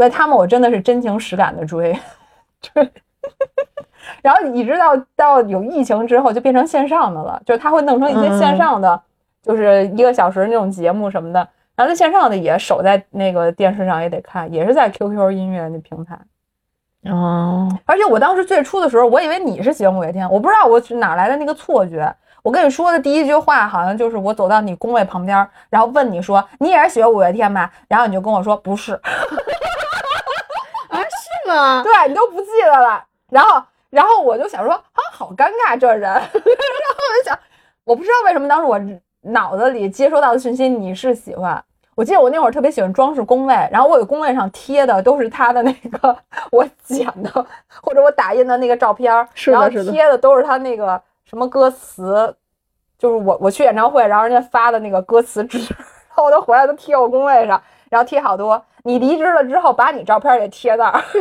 [0.00, 1.94] 所以他们我真的是真情实感的追，
[2.62, 2.90] 追。
[4.22, 8.98] 然后一直到到有疫情之后，就变成线上的了，就是他会弄成一些线上的，
[9.42, 11.46] 就是一个小时那种节目什么的。
[11.76, 16.18] 然后在线上的也守在那个电视上也得看，也是在 QQ 音乐那平台。
[17.10, 22.10] 哦，而且我当时最初的时候，我以为你是喜欢五月天，我不知道我哪来的那个错觉。
[22.42, 27.70] 我跟你说的第一句话，好像就是我走到你工位旁边，然后问你说你也是喜欢五月天吧？
[27.86, 28.98] 然后你就跟我说不是。
[31.46, 31.82] 吗？
[31.82, 33.04] 对你都不记得了。
[33.30, 36.00] 然后，然后我就想说啊，好尴尬这人。
[36.12, 37.38] 然后我就想，
[37.84, 38.80] 我不知道为什么当时我
[39.22, 41.62] 脑子里接收到的讯息你是喜欢。
[41.96, 46.16] 我记得我那会儿特别喜欢装饰工位，然后我给工位上贴的都是他的那个
[46.50, 47.46] 我剪的
[47.82, 49.12] 或者我打印的那个照片，
[49.46, 52.34] 然后贴的都是他那个什么歌词，
[52.98, 55.58] 就是我我去演唱会，然后人家发的那个歌词纸，
[56.08, 58.62] 然后我都回来都贴我工位上，然后贴好多。
[58.84, 61.18] 你离职了之后，把你照片也贴那儿， 就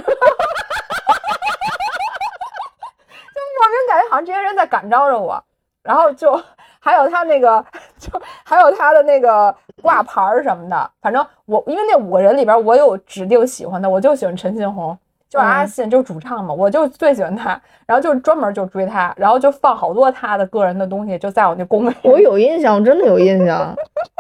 [3.58, 5.44] 莫名感觉好像这些人在感召着我。
[5.82, 6.40] 然后就
[6.80, 7.66] 还有他那个，
[7.98, 10.92] 就还有他的那个挂牌儿什么的。
[11.02, 14.96] 反正我因为那五个人里边，我有指定喜欢的，我就喜欢陈新红，
[15.30, 17.60] 就是阿信，就是主唱嘛，我就最喜欢他。
[17.86, 21.96] 然后就是专门就追他，然后就放好多他的个人的东西，就在我那工位。
[22.04, 23.76] 我有印象，真的有印象。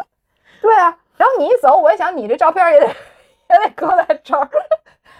[0.61, 2.87] 对啊，然后你一走，我也想，你这照片也得。
[3.49, 4.47] 也得搁在这儿，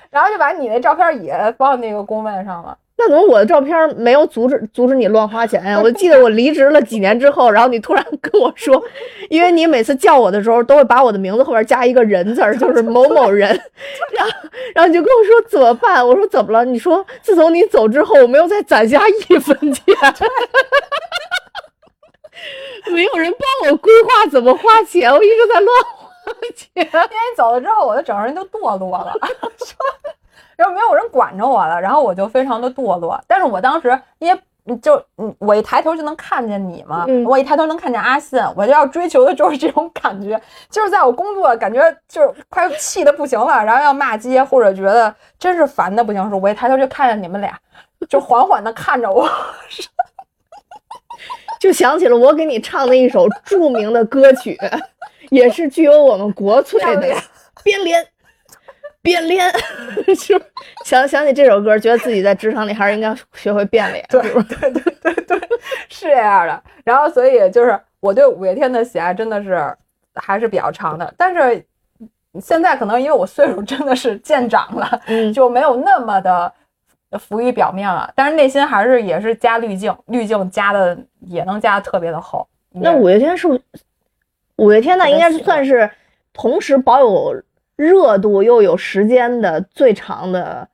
[0.09, 2.77] 然后就把你那照片也放那个公位上了。
[3.01, 5.79] 那怎么我的照片没有阻止阻止你乱花钱呀？
[5.81, 8.83] 我记得我离职了几年之后，然后你突然跟我说，
[9.29, 13.47] 因为你每次叫我的时候都会把我的名字后边加一个人字儿，就是某某人。
[14.17, 14.31] 然后
[14.75, 16.05] 然后你就跟我说怎么办？
[16.05, 16.65] 我说怎么了？
[16.65, 19.81] 你说自从你走之后，我没有再攒下一分钱，
[22.91, 25.73] 没有人帮我规划怎么花钱，我一直在乱。
[26.73, 29.13] 因为你走了之后，我的整个人就堕落了，
[30.55, 33.19] 然后没有人管着我了，然后我就非常的堕落。
[33.27, 34.41] 但是我当时因为
[34.81, 40.39] 就嗯，我一抬头就能看见你嘛，我一抬头能看见阿信，我就要追求的就是这种感觉，
[40.69, 47.57] 就是在我工作感觉就是快气的不行了，然后要骂街或者觉得真是烦的不行时，我一抬头就看见你们俩，
[48.07, 49.27] 就缓缓的看着我，
[51.59, 54.55] 就想起了我给你唱的一首著名的歌曲。
[55.29, 57.15] 也是具有我们国粹的
[57.63, 58.07] 变脸，
[59.01, 59.51] 变脸，
[60.15, 60.41] 是
[60.85, 64.05] 想想起这首歌，觉得自己在职场里还是应该学会变脸。
[64.09, 65.39] 对对对对对，
[65.89, 66.63] 是这样的。
[66.83, 69.75] 然后，所以就是我对五月天的喜爱真的是
[70.15, 71.13] 还是比较长的。
[71.17, 71.63] 但是
[72.41, 75.01] 现在可能因为我岁数真的是渐长了，
[75.33, 76.51] 就没有那么的
[77.19, 78.11] 浮于表面了。
[78.15, 82.47] 但是内心还是也是加滤镜，滤镜加的也能加的特别的厚。
[82.71, 83.47] 那五月天是？
[84.59, 85.89] 五月天呢，应该是算是
[86.33, 87.41] 同时保有
[87.75, 90.67] 热度又有时间的最长的。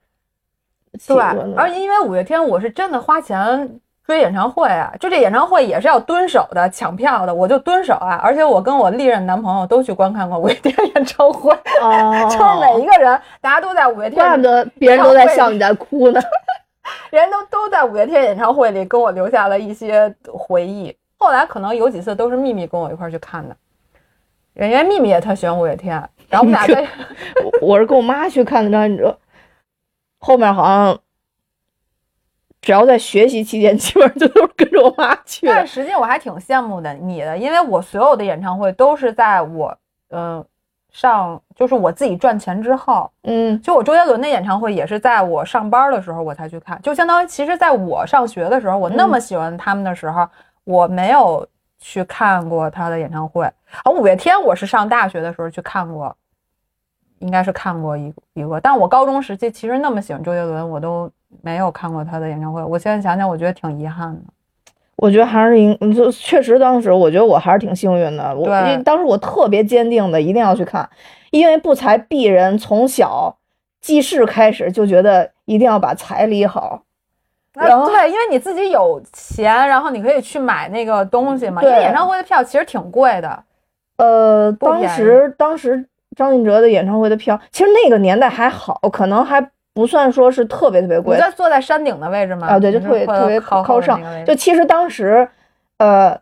[1.08, 1.17] 对，
[1.56, 8.19] 而因为五月天，我是真的花钱追演唱会啊，就这演唱会也是要蹲守的、抢票的，我就蹲守啊。
[8.24, 16.19] 而且我跟我历任男朋友都去观看过五月天演唱会，就是每一个人，大家都在五月天，怪不得别人都在笑你在哭呢，
[17.12, 20.95] 人都都在五月天演唱会里跟我留下了一些回忆。
[21.17, 23.56] 后来可能有几次都是秘密跟我一块去看的。
[24.55, 25.91] 人家秘密也特喜欢五月天，
[26.29, 26.87] 然后我们俩在，
[27.61, 29.17] 我是跟我妈去看的张信哲，
[30.17, 30.97] 后面好像
[32.61, 35.45] 只要在学习期间，基本上就都是跟着我妈去。
[35.45, 39.77] 但实际我还挺羡慕的你的，因为我所有的演唱会都是在我
[40.11, 40.43] 嗯
[40.89, 50.25] 上，就是我自己赚钱之后，嗯，就我周杰伦的演唱会也是在我上班的时候我才去看，就相当于其实在我上学的时候，我那么喜欢他们的时候，
[50.63, 51.45] 我没有。
[51.77, 53.47] 去看过他的演唱会
[53.83, 56.15] 啊，五月天我是上大学的时候去看过，
[57.19, 61.09] 应该是看过一一个，但我高中时期其实那么喜欢周杰伦，我都
[61.41, 62.63] 没有看过他的演唱会。
[62.63, 64.21] 我现在想想，我觉得挺遗憾的。
[64.97, 68.33] 我觉得还是应，就确实当时我觉得我还是挺幸运的。
[68.33, 68.47] 我
[68.83, 70.89] 当时我特别坚定的一定要去看，
[71.31, 73.35] 因为不才鄙人从小
[73.81, 76.81] 记事开始就觉得一定要把彩礼好。
[77.51, 81.61] 然后对，因为你自己有钱，然后你可以去买那个东西嘛。
[81.61, 83.43] 因为演唱会的票其实挺贵的。
[83.97, 91.15] 呃，当时当时张信哲的演唱会的票，其实那个年代还好，可能还不算说是特别特别贵。
[91.15, 92.47] 你在坐在山顶的位置吗？
[92.47, 93.99] 啊，对，就特别特别靠上。
[94.25, 95.27] 就其实当时，
[95.77, 96.19] 呃，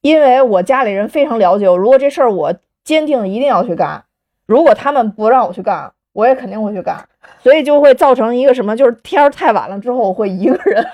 [0.00, 4.04] 因为我家里人非常了解我，如果这事儿我坚定一定要去干，
[4.46, 6.96] 如果他们不让我去干，我也肯定会去干，
[7.42, 10.84] 所以就会造成一个什么，就是天儿太晚了之后，我会一个人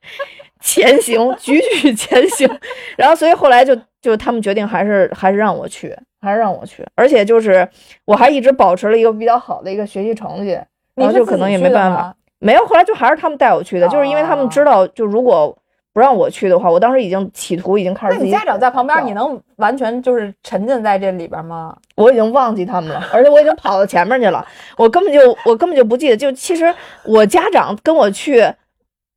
[0.60, 2.48] 前行，踽踽前行，
[2.96, 7.66] 然后所以后来就就他们决定还是还是让我去，还是让我去，而且就是
[8.04, 10.60] 我还一直保持了一个比较好的一个学习成绩，
[10.94, 12.14] 然后就可能也没办法。
[12.38, 15.56] 没有，后来就还是他们带我去的，就是因为他们知道，就如果
[15.94, 18.18] 不让我去的话，我当时已经企图已经开始。
[18.18, 21.74] 那你家长在旁边，你能完全就是沉浸在这里边吗？
[21.96, 26.16] 我已经忘记他们了，而且我已经跑到前面去了，我根本就我根本就不记得。
[26.16, 26.70] 就其实
[27.04, 28.44] 我家长跟我去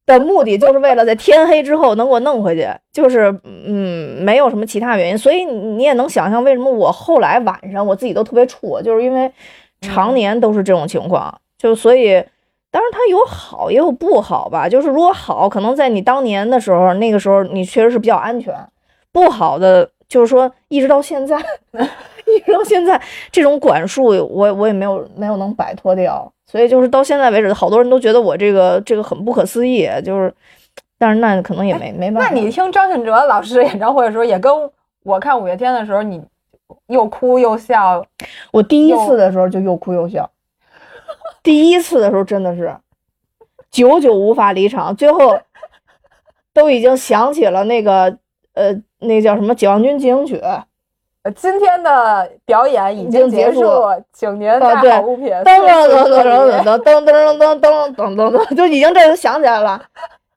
[0.08, 5.18] 的目的，就是为了在天黑之后能给我弄回去，就是嗯，没有什么其他原因。
[5.18, 9.32] 所以你也能想象为什么我后来晚上我自己都特别怵，就是因为
[9.82, 12.24] 常年都是这种情况，就所以。
[12.70, 14.68] 当然，它有好也有不好吧。
[14.68, 18.54] 就是如果好，可能在你当年的时候，那个时候你确实是比较安全；
[19.12, 21.38] 不好的，就是说一直到现在，
[22.28, 26.32] 一直到现在，这种管束我我也没有没有能摆脱掉。
[26.50, 29.86] 所以就是到现在为止，好多人都觉得我这个这个很不可思议。
[30.04, 30.34] 就是，
[30.98, 32.30] 但是那可能也没没办法。
[32.30, 34.52] 那你听张信哲老师演唱会的时候，也跟
[35.04, 36.24] 我看五月天的时候，你
[36.88, 38.02] 又哭又笑。
[38.52, 40.30] 我第一次的时候就又哭又笑。
[41.44, 42.76] 第一次的时候真的是
[43.70, 45.38] 久久无法离场，最后
[46.54, 48.18] 都已经想起了那个
[48.54, 50.42] 呃，那叫什么解放军进行曲。
[51.28, 53.62] 呃，今天的表演已经结束，
[54.14, 55.28] 请您带好物品。
[55.28, 59.82] 噔噔噔噔噔噔噔噔噔噔噔噔噔，就已经这都想起来了。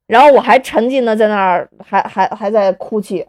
[0.09, 3.25] 然后我还沉浸的在那儿，还还还在哭泣，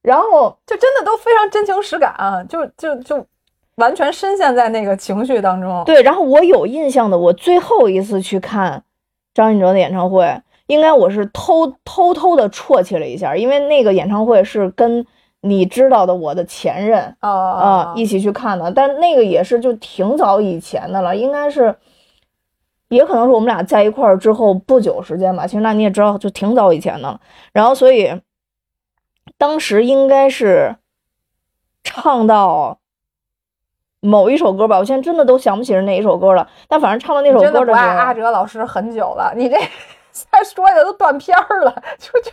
[0.00, 3.26] 然后就真的都非常真情实感，就就就。
[3.76, 5.82] 完全深陷在那个情绪当中。
[5.84, 8.80] 对，然后我有印象的，我最后一次去看
[9.34, 10.32] 张信哲的演唱会，
[10.68, 15.04] 应该我是偷偷偷的啜泣了一下，因为那个演唱会是跟
[15.44, 21.76] 你知道的我的前任啊一起去看的，但那个也是就挺早以前的了，应该是，
[22.88, 25.46] 也可能是我们俩在一块儿之后不久时间吧。
[25.46, 27.20] 其实那你也知道，就挺早以前的了。
[27.52, 28.20] 然后所以
[29.36, 30.76] 当时应该是
[31.82, 32.78] 唱到。
[34.06, 36.46] 某一首歌吧，我现在真的都想不起是哪一首歌了。
[36.68, 39.32] 但反正唱到那首歌的时候，不爱阿哲老师很久了。
[39.34, 39.56] 你这
[40.30, 42.30] 再说的都断片儿了，就就。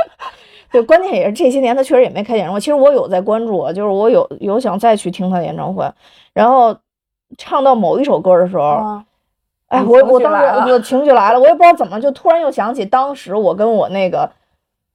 [0.70, 2.60] 对，关键也是这些年他确实也没开演唱会。
[2.60, 5.90] 其实我有在关注，就是我有有想再去听他的演唱会。
[6.34, 6.76] 然后
[7.38, 9.00] 唱到某一首歌的时候，
[9.68, 14.30] 哎，我我当时我情绪来了，我也不知道怎么，就突然又想起当时我跟我那个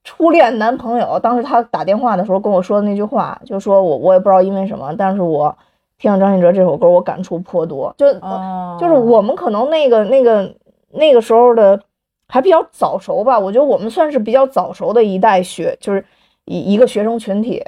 [0.04, 5.56] 初恋男朋友，当时他打电话的时候跟我说的那句话，就说我我也不知道因为什么，但是我。
[5.98, 7.94] 听了张信哲这首歌，我感触颇多。
[7.96, 8.12] 就
[8.80, 10.52] 就是我们可能那个那个
[10.90, 11.80] 那个时候的
[12.32, 13.38] 还比较早熟吧。
[13.38, 16.04] 我觉得我们算是比较早熟的一代学，就是
[16.46, 17.62] 一一个学生群体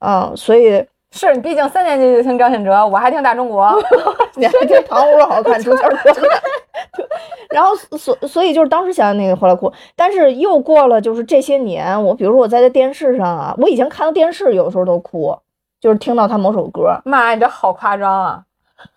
[0.00, 0.32] 啊。
[0.34, 3.72] 所以是你毕竟三年级就听张信哲，我还听大中国，
[4.34, 6.12] 你还听糖葫芦好看，出圈多。
[6.12, 7.04] 就
[7.50, 15.38] 然后所所以就是当时想那个后来哭，但是又过了就是这些年，我比如说我在这电视上啊，我以前看到电视有时候都哭。
[15.80, 18.42] 就是听到他某首歌，妈呀，你这好夸张啊！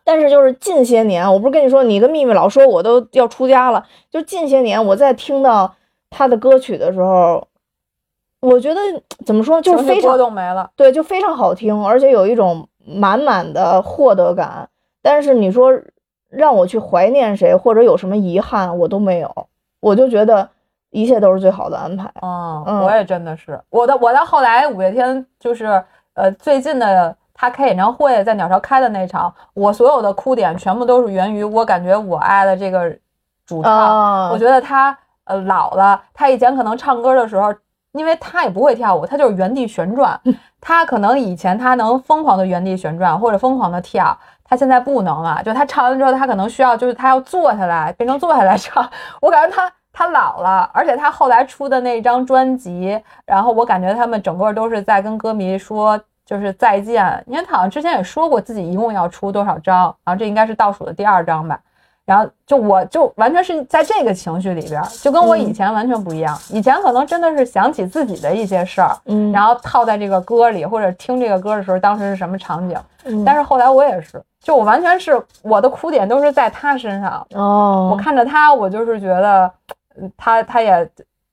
[0.03, 3.85] 但是就是近些年，我不是跟你说，你跟秘密老说我都要出家了。
[4.09, 5.75] 就近些年，我在听到
[6.09, 7.47] 他的歌曲的时候，
[8.39, 8.79] 我觉得
[9.25, 10.69] 怎么说，就是非常没了。
[10.75, 14.69] 对，就非常好听，而且有一种满满的获得感。
[15.01, 15.71] 但是你说
[16.29, 19.47] 让我去怀念谁或者有什么遗憾，我都没有。
[19.79, 20.49] 我就觉得
[20.91, 22.11] 一切都是最好的安排。
[22.21, 25.83] 嗯，我也真的是，我的，我到后来五月天就是。
[26.15, 32.95] 呃，最近的他开演唱会，在鸟巢开的那场，我所有的哭点全部都是源于我感觉我爱的这个
[33.45, 37.53] 主唱，我觉得他呃老了，他以前可能唱歌的时候，
[37.93, 40.19] 因为他也不会跳舞，他就是原地旋转，
[40.61, 48.87] 他可能以前他能疯狂的原地旋转或者疯狂的跳，他现在不能了，就他唱完之后，他可能需要就是他要坐下来，变成坐下来唱，
[49.21, 49.71] 我感觉他。
[49.95, 56.01] 他老了，而且他后来出的那张专辑，然后我感觉他们整个都是在跟歌迷说，
[56.33, 57.23] 就是再见。
[57.27, 61.59] 因为他好像之前也说过自己一共要出多少张，然后这应该是倒数的第二张吧。
[62.05, 66.37] 然后就我就完全是在这个情绪里边，就跟我以前完全不一样。
[66.49, 72.77] 以前可能真的是想起自己的一些事儿，嗯，然后套在这个歌里，或者听这个歌的时候，当时是什么场景。
[73.25, 77.25] 但是后来我也是，就我完全是我的哭点都是在他身上。
[77.35, 79.49] 哦，我看着他，我就是觉得。
[80.17, 80.89] 他他也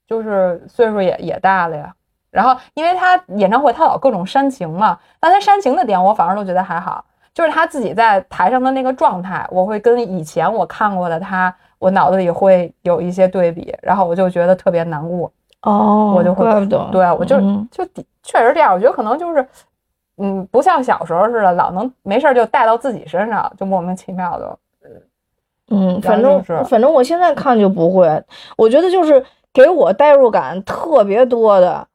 [0.07, 1.91] 就是岁数也也大了呀，
[2.31, 7.03] 然后因为他演唱会他老各种煽情嘛，但他煽情的点我反而都觉得还好，
[7.33, 15.31] 就是他自己在台上的那个状态，我会跟以前我看过的他，我脑子里会有一些对比，然后我就觉得特别难过。
[15.63, 17.85] 哦，我就会对我就嗯就
[18.23, 19.47] 确实这样，我觉得可能就是，
[20.17, 24.57] 嗯，不像小时候似的，老能没事就带到自己身上，就莫名其妙的。
[25.69, 28.23] 嗯，反正反正我现在看就不会，
[28.57, 29.23] 我觉得就是
[29.53, 31.87] 给我代入感特别多的，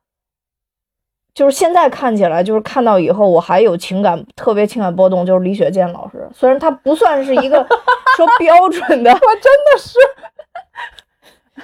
[1.37, 7.59] 就是现在看起来，就是看到以后我还有情感特别情感波动，就是李雪健老师，虽然他不算是一个
[8.17, 9.99] 说标准的，我真的是，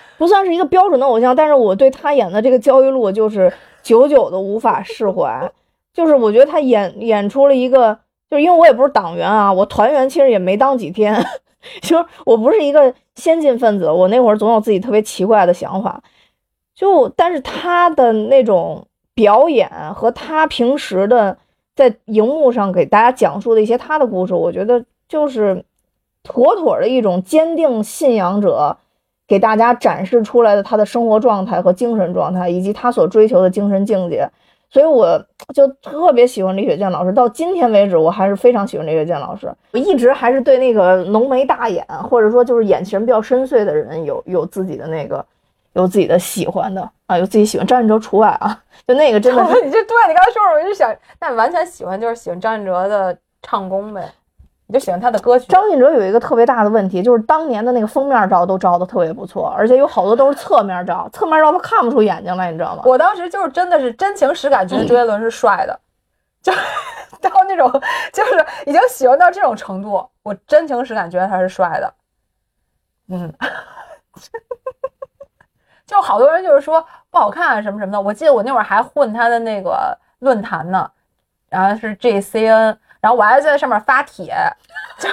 [0.18, 3.51] 不算是一个标准的偶像，但是我对他演的这个焦裕禄就是
[3.83, 5.51] 久久的无法释怀，
[5.95, 7.99] 就是我觉得他演演出了一个，
[8.29, 11.16] 就是因为我也不是党员啊，我团员其实也没当几天，
[11.81, 16.03] 就是我不是一个先进分子，我那会儿总有自己特别奇怪的想法，
[16.75, 21.37] 就但是他的那种表演和他平时的
[21.75, 25.65] 在荧幕上给大家讲述的一些他的故事，我觉得就是
[26.23, 28.77] 妥妥的一种坚定信仰者
[29.27, 34.29] 给大家展示出来的他的生活状态和精神状态，以及他所追求的精神境界。
[34.71, 35.23] 所以我
[35.55, 39.53] 就特别喜欢李雪健老师，到今天为止，我还是非常喜欢李雪健老师。
[39.73, 45.23] 我一直还是对那个浓眉大眼，或者说就是眼神比较深邃的人有有自己的那个
[45.75, 54.12] 有自己的喜欢的啊，有自己喜欢，张信哲除外啊，就那个真的 你这对你刚才说，我就想，那你完全喜欢就是喜欢张信哲的唱功呗，
[54.66, 55.47] 你就喜欢他的歌曲。
[55.49, 62.83] 张信哲有一个特别大的问题，就是当年的那个封面照都照的特别不错，而且有好多都是侧面照，侧面照都看不出眼睛来，你知道吗？
[62.85, 65.79] 我当时就是真的是真情实感觉得周杰伦是帅的，
[66.43, 66.53] 就
[67.20, 67.70] 到那种
[68.12, 71.95] 就是已经喜欢到这种程度，我真情实感觉得他是帅的。
[73.09, 73.33] 嗯，
[75.93, 78.01] 就好多人就是说不好看什么什么的。
[78.01, 80.90] 我记得我那会儿还混他的那个论坛呢，
[81.51, 84.34] 然后是 JCN，然后我还在上面发帖，
[84.99, 85.11] 就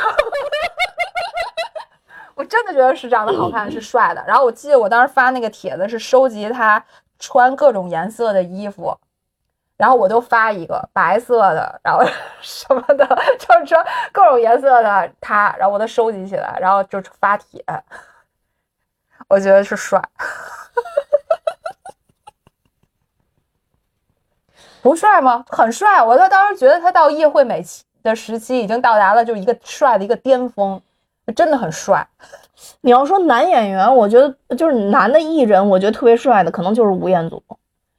[2.34, 4.23] 我真的觉得是长得好看，是帅的。
[4.25, 6.82] 然后我记得我当时发那个帖子是收集他
[7.19, 8.97] 穿各种颜色的衣服，
[9.75, 12.01] 然后我就发一个白色的，然后
[12.39, 13.05] 什么的，
[13.38, 17.61] 就是说各种颜色的他，然后我都收集起来，然后就发帖。
[19.30, 20.01] 我觉得是帅，
[24.82, 25.45] 不帅吗？
[25.47, 26.03] 很帅。
[26.03, 27.63] 我当时觉得他到叶惠美
[28.03, 30.82] 的时期已经到达了就是一个帅的一个巅峰，
[31.36, 32.07] 真的很帅。
[32.82, 37.41] 你要说男演员，我觉得就是男的艺人，我觉得特别帅的，可能就是吴彦祖。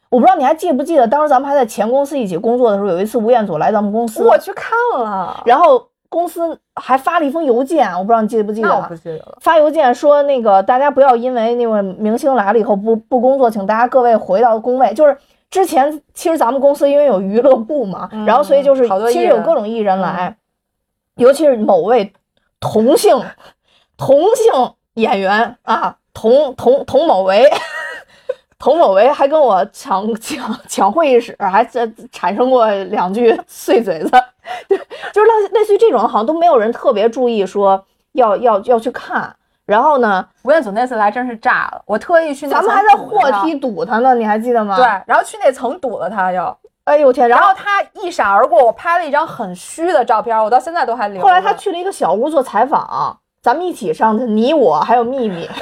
[0.08, 8.68] 我不知道你还记不记得，当时咱们还在前公司一起工作的时候，有一次吴彦祖来咱们公司，我去看了，然后公司还发了一封邮件，我不知道你记不记得？
[8.68, 9.38] 我不记得了。
[9.40, 14.92] 发邮件说那个大家不要因为那位明星来了以后不不工作，请大家各位回到工位。
[14.92, 15.16] 就是
[15.50, 20.36] 之前其实咱们公司因为有娱乐部嘛，嗯然后所以就是其实有各种艺人来，
[21.14, 22.12] 尤其是某位
[22.58, 23.16] 同性
[23.96, 27.48] 同性演员啊，童童童某为。
[28.61, 34.11] 童某为还跟我抢抢抢会议室，还这产生过两句碎嘴子，
[34.68, 34.76] 对，
[35.12, 37.82] 就是类类似于这种，好像都没有人特别注意说
[38.12, 39.34] 要要要去看。
[39.64, 44.76] 然后呢，吴彦祖那次来真是炸了，我特意去那咱们还在货梯堵他呢，你还记得吗？
[44.76, 46.54] 对，，然后去那层堵了他又，
[46.84, 47.26] 哎呦天！
[47.28, 51.22] 然后他一闪而过，我拍了一张很虚的照片，我到现在都还留。
[51.22, 55.48] 后来他去了一个小屋做采访，咱们一起上去，你我还有秘密。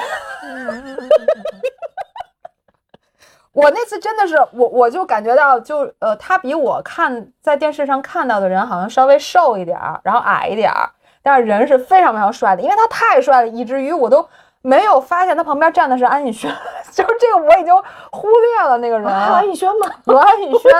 [3.59, 10.89] 我那次真的是我，我就感觉到就呃，他比我看在电视上看到的人好像稍微瘦一点儿，然后矮一点儿，
[11.21, 14.27] 但是人是非常非常帅的，因为他太帅了，以至于我都
[14.61, 16.51] 没有发现他旁边站的是安以轩，
[16.91, 17.73] 就是这个我已经
[18.11, 19.07] 忽略了那个人。
[19.07, 19.87] 安以轩吗？
[20.05, 20.71] 有安以轩，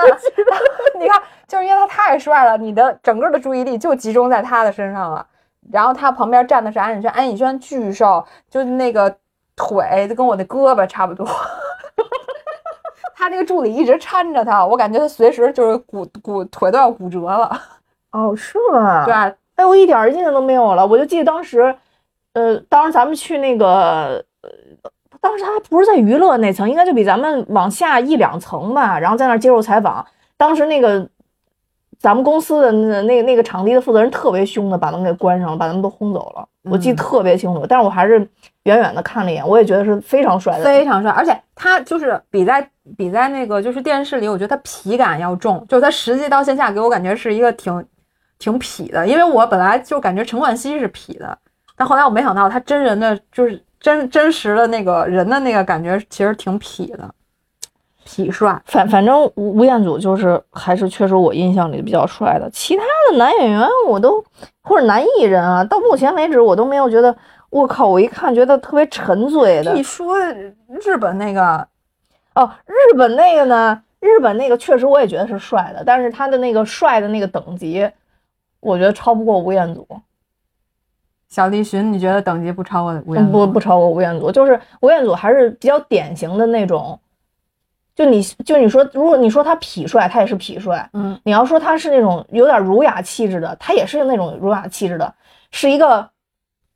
[1.00, 5.26] 你看，就是因为他太帅了，你的整个的注意力就集中在他的身上了。
[5.70, 9.14] 然后他旁边站的是安以轩，安以轩巨瘦，就那个
[9.54, 11.26] 腿就跟我的胳膊差不多。
[13.20, 17.50] 他那个助理一直搀着他，我感觉他随时就是骨骨腿都要骨折了。
[18.12, 19.04] 哦，是吗？
[19.04, 19.12] 对，
[19.56, 20.86] 哎，我一点印象都没有了。
[20.86, 21.76] 我就记得当时，
[22.32, 24.50] 呃，当时咱们去那个，呃，
[25.20, 28.98] 当时他还不是在娱乐那层，应该就比咱们往下一两层吧。
[28.98, 30.04] 然后在那儿接受采访，
[30.38, 31.06] 当时那个
[31.98, 36.48] 咱们公司的那那那个场地的负责人特别凶的把门给关上了，把他们都轰走了。
[36.64, 38.18] 我记得嗯特别清楚，但是我还是
[38.62, 40.64] 远远的看了一眼，我也觉得是非常帅的。
[40.64, 47.84] 非常帅，而且他就是比在比在那个就是电视里，我觉得他痞感要重，就是他实际到线下给我感觉是一个挺
[48.38, 51.36] 挺痞的，因为我本来就感觉陈冠希是痞的，
[51.76, 57.14] 但后来我没想到他真人的就是真真实的那个人的那个感觉其实挺痞的，
[58.06, 58.60] 痞帅。
[58.66, 64.22] 反反正吴吴彦祖就是还是确实我印象里比较帅的，其他的男演员我都
[64.62, 67.14] 或者男艺人啊，到目前为止我都没有觉得，
[67.50, 70.18] 我靠，我一看觉得特别沉醉的你说
[70.82, 71.66] 日本那个
[72.34, 73.82] 哦，日本那个呢？
[74.00, 77.90] 日本那个确实我也觉得是帅的，但是他的那个帅的那个等级，
[78.60, 79.86] 我觉得超不过吴彦祖。
[81.28, 83.32] 小栗旬，你觉得等级不超过吴彦祖？
[83.32, 86.98] 不不超过吴彦祖，就是吴彦祖还是比较典型的那种。
[87.94, 90.88] 就你就你说，如果你说他痞帅，他也是痞帅。
[90.94, 95.14] 嗯，你要说他是那种有点儒雅气质的，他也是那种儒雅气质的，
[95.50, 96.08] 是一个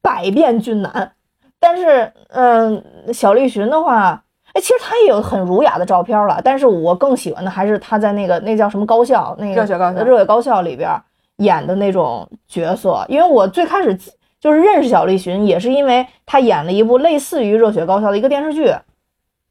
[0.03, 1.13] 百变俊男。
[1.59, 2.85] 但是，嗯，
[3.15, 4.24] 小栗旬的话，
[4.55, 6.41] 哎，其实他也有很儒雅的照片了。
[6.43, 10.91] 但是我更喜欢的还是他在那个那叫什么高校，那个热血高校热血高校里边
[11.37, 13.05] 演的那种角色。
[13.09, 13.95] 因为我最开始
[14.41, 18.73] 就是认识小栗旬，也是因为他演了一部类似于热血高校的一个电视剧。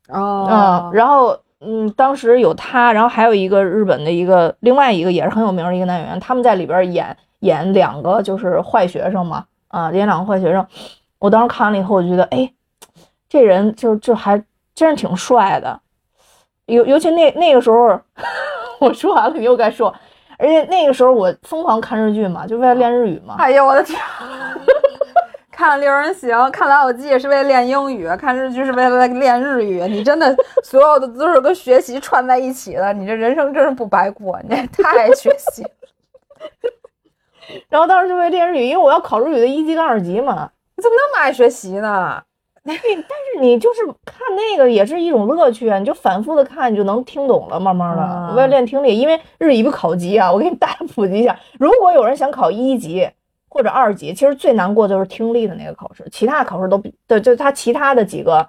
[0.09, 10.65] 哦嗯，然后嗯，当时有他，然后还有一个日本的一个另外一个也是很有名的一个男演员，他们在里边演演两个就是坏学生嘛，啊，演两个坏学生。
[11.19, 12.51] 我当时看完了以后，我就觉得，哎，
[13.29, 14.43] 这人就就还
[14.75, 15.79] 真是挺帅的，
[16.65, 17.99] 尤尤其那那个时候，
[18.79, 19.93] 我说完了你又该说，
[20.37, 23.35] 而且那个时候我疯狂看日剧嘛，就为了练日语嘛。
[23.37, 23.99] 哎呦我的天！
[25.55, 29.83] 看六人行，看老友记是为了练英语，看日剧是为了练日语。
[29.87, 35.63] 你真的所有的都是跟学习串在一起的，你这人生真是不白过，你太爱学习。
[37.69, 40.49] 然后当时就为练日语，因为我要考日语的一级跟二级嘛。
[40.75, 42.21] 你怎么那么爱学习呢？
[42.65, 42.81] 但是
[43.41, 47.59] 你就是看那个也是一种乐趣啊，你就反复的看，你就能听懂了。
[47.59, 51.37] 慢慢的，嗯为了练听力，因为日语不考级啊，我给你大家普及一下。
[51.59, 53.09] 如果有人想考一级
[53.49, 58.47] 或者二级，其实最难过就是听力的那个考试，其他的考试都比对，就它其他的几个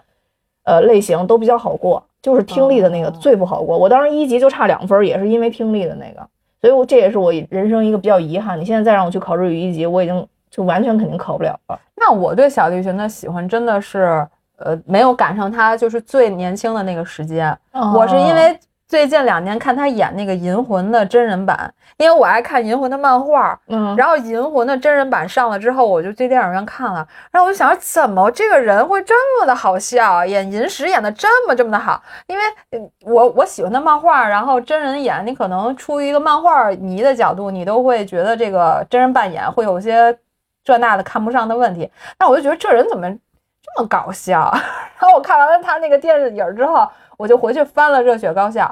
[0.62, 3.76] 呃类型都比较好过，就是听力的那个哦最不好过。
[3.76, 6.24] 我当时一级就差两分，也是因为听力的那个，
[6.60, 8.60] 所以我这也是我人生一个比较遗憾。
[8.60, 11.80] 你现在再让我去考日语一级，我已经就完全肯定考不了了。
[11.96, 14.24] 那我对小栗旬的喜欢真的是，
[14.58, 17.56] 呃，没有赶上他就是最年轻的那个时间。
[17.92, 32.00] 我是因为最近两年看他演那个《银魂》的真人版，因为我爱看《银魂》的漫画，嗯，然后《银魂》的真人版上了之后，我就去电影院看了，然后我就想，怎么这个人会这么的好笑，演银石演的这么这么的好？
[32.28, 40.16] 因为呃我我喜欢的漫画，然后真人演，你可能出于一个漫画迷的角度，你都会觉得这个真人扮演会有些
[40.64, 41.88] 这那的看不上的问题。
[42.18, 44.50] 但我就觉得这人怎么这么搞笑？
[44.98, 48.64] 然后我看完了他那个电影之后，我就回去翻了《热血高校》。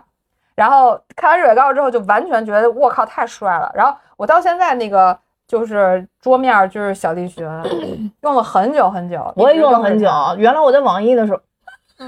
[0.54, 3.70] 然后看完《热血高校》之后，就完全觉得我靠太帅了。
[3.74, 7.46] 然后我到现在那个就是桌面儿就是小栗旬，
[8.20, 10.08] 用了很久很久，我也用了很久。
[10.36, 11.40] 原来我在网易的时候，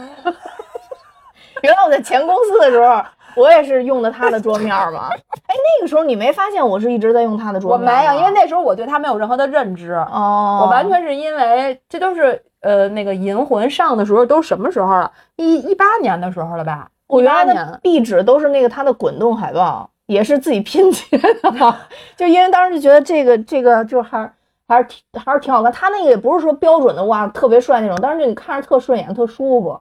[1.62, 3.02] 原来我在前公司的时候，
[3.36, 5.08] 我也是用的他的桌面嘛。
[5.46, 8.00] 哎，那个时候你没发现我是一直在用他的桌我面吗？
[8.00, 15.10] 没有，因为那时候我对他没有任何的认知，哦，我完全是因为这都是呃那个《银魂》上的时候都什么时候了？
[15.36, 21.76] 一一八年的时候了吧？18我原来的年壁纸都是那个他的滚动海报，也是自己拼接的，
[22.16, 24.30] 就因为当时就觉得这个这个就还
[24.66, 25.70] 还是挺还是挺好看。
[25.70, 29.78] 他那个也不是说标准的哇特别帅那种，但是就你看着特顺眼，特舒服。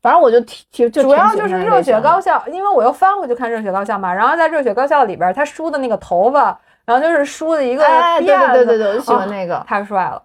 [0.00, 9.64] 反正我就提提就主要就是热血高校，因为我又翻回去看热血高校嘛，然后在热血高校里边，他梳的那个头发，然后就是梳的一个哎，对辫子，对对对对，我就喜欢哦那个。
[9.66, 10.22] 太帅了。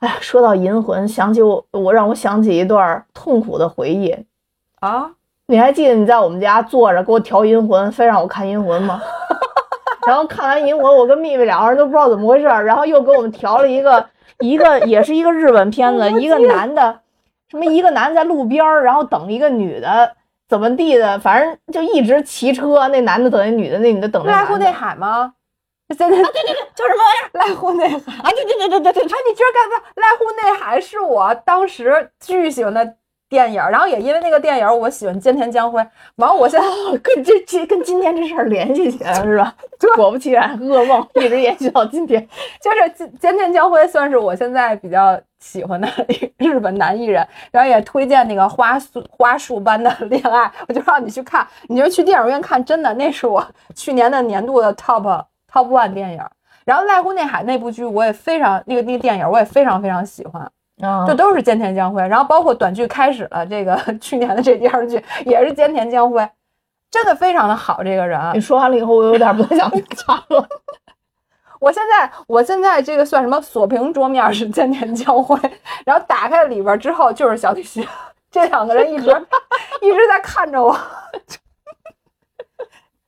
[0.00, 4.14] 哎，说到银魂，想起我，我让我想起一段痛苦的回忆。
[4.80, 5.10] 啊，
[5.46, 9.00] 你还记得你在我们家坐着给我调银魂，非让我看银魂吗？
[10.06, 14.06] 然后看完银魂，我跟蜜蜜两个人都不知道怎么回事，然后又给我们调了一个
[14.38, 17.00] 一个也是一个日本片子， 一个男的，
[17.50, 20.16] 什么一个男的在路边儿，然后等一个女的，
[20.48, 24.50] 怎么地的，反正就一直骑车，那男的等那女的，那女的等那男的。
[24.50, 25.34] 濑户内海吗？
[25.88, 27.94] 对对对对对，叫什么玩意儿濑户内海。
[27.96, 28.30] 啊？
[28.32, 29.86] 对对对对对对哎，你居然干嘛？
[29.94, 32.96] 濑户内海是我当时巨喜欢的
[33.28, 35.84] 电影，然后也因为那个电影，我喜欢菅田将晖。
[36.16, 39.54] 完了，我现在对，跟这这跟今天这事儿联系起来了是吧？
[39.96, 42.26] 果不其然，噩梦一直延续到今天。
[42.60, 45.88] 就是菅菅田将晖算是我现在比较喜欢的
[46.38, 55.02] 日本男艺人，然后也推荐那个花束 花束般的恋爱，我就让你去看，你就去电影院看，真的那是我去年的年度的 top
[55.52, 56.20] top one 电影。
[56.64, 60.50] 然后濑户内海那部剧我也非常那个那个电影我也非常非常喜欢，啊
[61.06, 66.30] 就都是菅田将晖，然后包括短剧开始了这个 去年的这电视剧也是菅田将晖，
[66.90, 68.20] 真的非常的好这个人。
[68.34, 70.46] 你说完了以后，我有点不太想看了。
[71.58, 73.40] 我现在我现在这个算什么？
[73.40, 75.40] 锁屏桌面是菅田将晖，
[75.86, 77.86] 然后打开里边之后就是小栗旬，
[78.30, 79.08] 这两个人一直
[79.80, 80.78] 一直在看着我，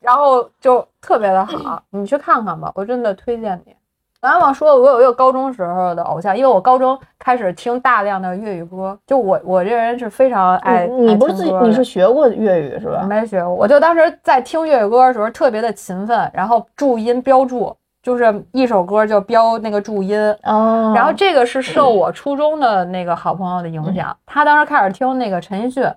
[0.01, 3.77] 然后就特别的好，你去看看吧，我真的推荐你。
[4.21, 10.89] 刚刚说，我有一个高中时候的偶像，因为我高中开始听大量的粤语歌，就我我这人是非常爱。
[10.89, 13.07] 你不是自己你是学过粤语是吧？
[13.09, 20.19] 没学过，我就当时在听粤语歌的时候特别的勤奋，然后注音标注，就是一首歌就标那个注音。
[20.43, 20.93] 哦。
[20.97, 25.89] 然后这个是受我初中的那个好朋友的影响，他当时开始听那个陈奕迅，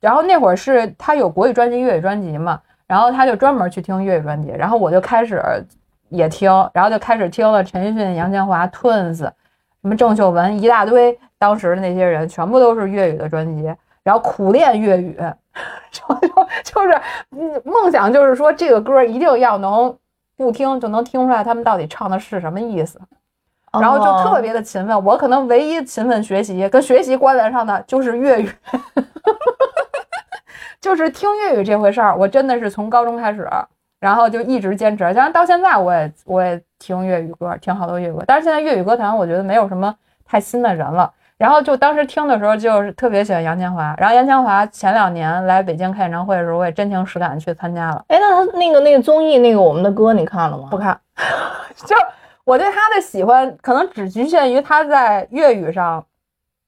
[0.00, 5.40] 然后那会儿是他有国语专辑、粤语专辑嘛，然后他就专门去听粤语专辑，然后我就开始。
[6.12, 9.34] 也听，然后就开始听了陈奕迅、杨千嬅、Twins，什
[9.80, 15.18] 么郑秀文，一大堆当时的那些人，全部都是粤语的专辑，然后苦练粤语，
[15.90, 16.28] 就就
[16.64, 17.00] 就是
[17.64, 19.96] 梦想，就是说这个歌一定要能
[20.36, 23.00] 不听就能听出来他们到底唱的是什么意思，
[23.80, 25.04] 然后就特别的勤奋。
[25.04, 28.50] 我可能唯一勤奋学习跟学习关联上的就是粤语，
[30.80, 33.48] 就是听粤语这回事儿，我真的是从高中开始。
[34.02, 38.24] 然后就一直坚持，当然到现在我也我也听粤语歌，听好多粤语歌。
[38.26, 39.94] 但是现在粤语歌坛我觉得没有什么
[40.26, 41.08] 太新的人了。
[41.38, 43.94] 然后就当时听的时候就是特别喜欢杨千嬅。
[43.96, 48.04] 然后杨千嬅前两年来北京开演唱会的时候，我也真情实感去参加了。
[48.08, 50.66] 哎，那他那个那个综艺那个我们的歌你看了吗？
[50.68, 50.98] 不看，
[51.86, 51.94] 就
[52.42, 56.04] 我对他的喜欢可能只局限于他在粤语上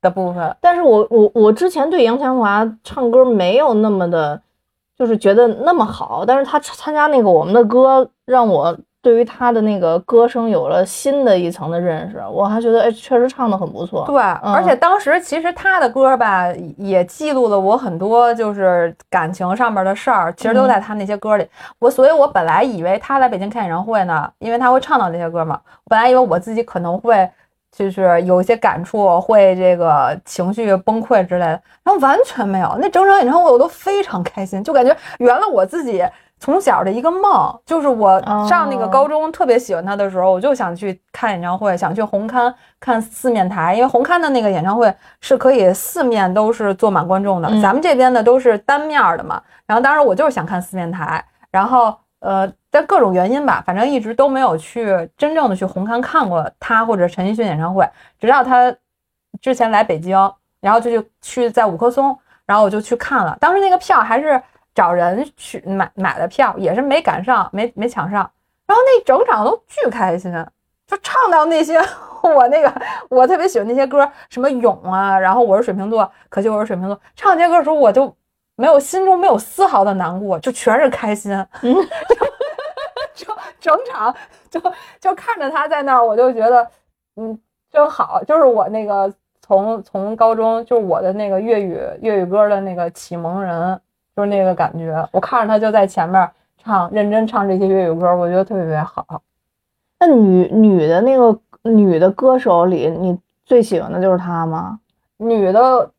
[0.01, 0.57] 的部分。
[0.61, 4.41] 但是我我我之前对杨千嬅唱歌没有那么的。
[4.99, 12.23] 就是觉得那么好，但是他参加那个我们的歌，让我对于他的那个歌声有了新的一层的认识。
[12.31, 14.05] 我还觉得，哎，确实唱的很不错。
[14.07, 16.47] 对，而且当时其实他的歌吧，
[16.79, 21.47] 也记录了我很多就是感情上面的事儿，其实都在他那些歌里。
[21.79, 27.29] 我所以，我本来以为他来北京开演唱会呢，因为他会唱到那些歌嘛，本来以为我自己可能会。
[27.77, 32.79] 就是有一些感触，会这个情绪崩溃之类的，然后完全没有。
[32.81, 36.05] 那整场演唱会我都非常开心，就感觉圆了我自己
[36.39, 37.53] 从小的一个梦。
[37.66, 49.43] 就是我上那个高中特别喜欢他的时候，我就想去看演唱会，想去红磡看四面台，因为红磡的那个演唱会是可以四面都是坐满观众的，咱们这边的都是单面的嘛。
[49.66, 51.93] 然后当时我就是想看四面台，然后。
[52.25, 57.87] 呃，但各种原因吧，反正一直都没有去真正的去红磡看过他或者陈奕迅演唱会。
[58.18, 58.75] 直到他
[59.43, 60.16] 之前来北京，
[60.59, 63.37] 然后就就去在五棵松，然后我就去看了。
[63.39, 64.43] 当时那个票还是
[64.75, 68.31] 找人去买买的票，也是没赶上，没没抢上。
[68.66, 70.33] 然后那整场都巨开心，
[70.87, 71.79] 就唱到那些
[72.25, 72.72] 我那个
[73.11, 76.99] 我特别喜欢那些歌，什么勇啊，然后我是水瓶座，可惜我是水瓶座。
[77.14, 78.16] 唱这些歌的时候，我就。
[78.57, 81.33] 没有心中没有丝毫的难过，就全是开心，
[83.15, 83.27] 就
[83.61, 84.15] 整场
[84.51, 84.61] 就
[85.01, 86.69] 就看着他在那儿，我就觉得
[87.17, 87.39] 嗯
[87.71, 93.81] 真好，就是我那个从从高中就是我的那个粤语粤语歌的那个启蒙人，
[94.15, 95.09] 就是那个感觉。
[95.13, 99.23] 我看着他就在前面唱，认真唱这些粤语歌，我觉得特别特别好。
[99.99, 104.79] 那女女的那个女的歌手里，你最喜欢的就是她吗？
[105.17, 105.91] 女的，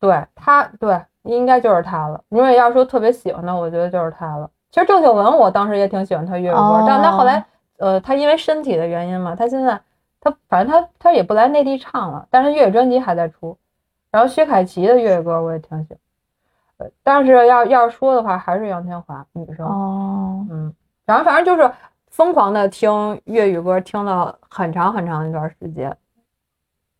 [0.00, 0.98] 对她对。
[1.22, 4.48] 应该就是他了，因为要说特别喜欢的，我觉得就是他了。
[4.70, 7.44] 其实郑秀文，我当时也挺喜欢他粤语歌，但他后来，
[7.78, 9.80] 呃，他因为身体的原因嘛，他现在
[10.20, 13.56] 他反正他他也不来内地唱了，但是粤语专辑还在出。
[14.10, 15.98] 然后薛凯琪的粤语歌我也挺喜欢，
[16.78, 19.66] 呃，但是要要是说的话，还是杨千嬅女生。
[19.66, 21.70] 哦，嗯，然后反正就是
[22.10, 25.96] 疯狂的听粤语歌，听了很长很长一段时间。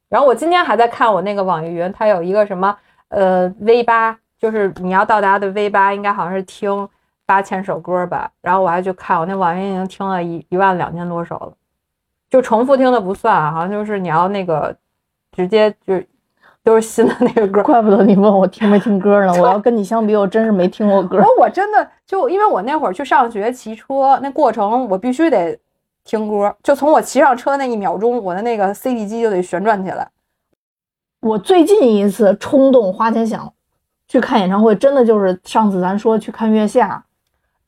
[0.09, 2.77] 然后我今天还在看我那个网易云，它有一个什么。
[3.09, 6.89] 呃，V 八就是你要到达的 V 八，应该好像是听
[7.27, 8.31] 八千首歌吧。
[8.41, 11.53] 然后我还去看，我那网易云已经听了一一万两千多首了，
[12.29, 14.77] 就重复听的不算，好像就是你要那个
[15.33, 16.01] 直接就
[16.63, 17.63] 都是新的那个歌。
[17.65, 21.19] 怪不得你问我听没听歌呢，我要跟你相比，我真是没听过歌。
[21.41, 25.59] 我真的就因为我那会儿去上学骑车，那过程我必须得
[26.05, 30.07] 听歌，就从我骑上车那一秒钟，我的那个 CD 机就得旋转起来。
[31.21, 33.53] 我最近一次冲动花钱想
[34.07, 37.05] 去看演唱会，真的就是上次咱说去看月下。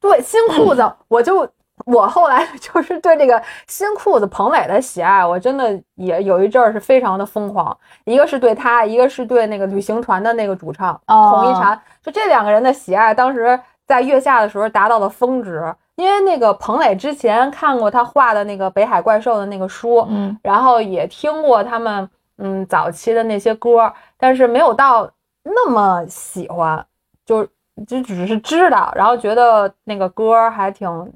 [0.01, 1.47] 对新裤子，我就
[1.85, 7.77] 我后来 就是对这个新裤子彭磊的喜爱，我真的也有一阵儿是非常的疯狂。
[8.05, 15.75] 一个是对他，一个是对那个旅行团的那个主唱洪一婵，就这两个人的喜爱，当时在月下的时候达到了峰值。
[15.97, 22.09] 因为那个彭磊之前看过他画的那个北海怪兽的那个书，嗯，然后也听过他们。
[22.43, 25.11] 嗯，早期的那些歌，但是没有到
[25.43, 26.85] 那么喜欢，
[27.25, 27.47] 就
[27.87, 31.13] 就只是知道，然后觉得那个歌还挺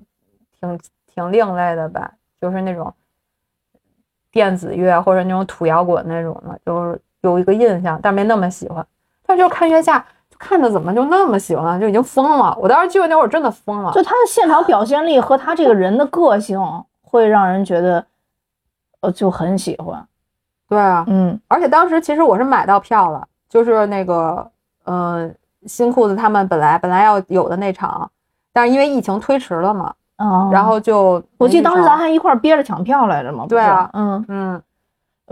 [0.60, 2.92] 挺挺另类的吧，就是那种
[4.30, 8.86] 电子乐或者那种土摇滚那种的，就是有一个印象，但没那么喜欢。
[9.26, 10.06] 但就看月下，
[10.38, 12.54] 看着怎么就那么喜欢，就已经疯了。
[12.60, 16.60] 我当时记得那会儿真的疯了，就他的现场表现力和他这个人的个性，
[17.02, 18.04] 会让人觉得。
[19.00, 20.08] 呃就很喜欢。
[20.68, 24.46] 对啊，嗯而且当时其实我是买到票了，就是那个
[24.84, 25.30] 呃
[25.66, 28.10] 新裤子他们本来本来要有的那场，
[28.52, 33.46] 但是因为疫情推迟了嘛，啊，然后就我记得当时咱还还一块儿憋着抢票来着嘛。
[33.48, 34.24] 对啊嗯。
[34.28, 34.62] 嗯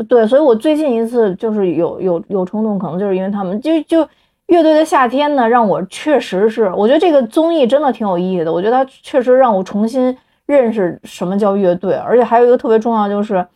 [0.09, 4.01] 对，所以我最近一次就是有有有冲动，可能就是因为他们就就
[4.47, 8.51] 乐队的夏天呢，让我确实是，我觉得这个综艺真的挺有意义的。
[8.51, 10.17] 我觉得它确实让我重新
[10.47, 13.47] 认识什么叫乐队，而且还有一个特别重要就是，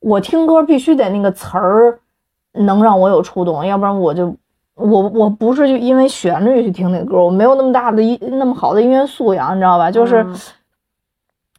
[0.00, 1.98] 我听歌必须得那个词儿
[2.52, 4.34] 能让我有触动，要不然我就
[4.74, 9.90] 我我不是就因为旋律去听那个歌，我没有那么大的音那么好的音乐素养，你知道吧？
[9.90, 10.22] 就是。
[10.22, 10.36] 嗯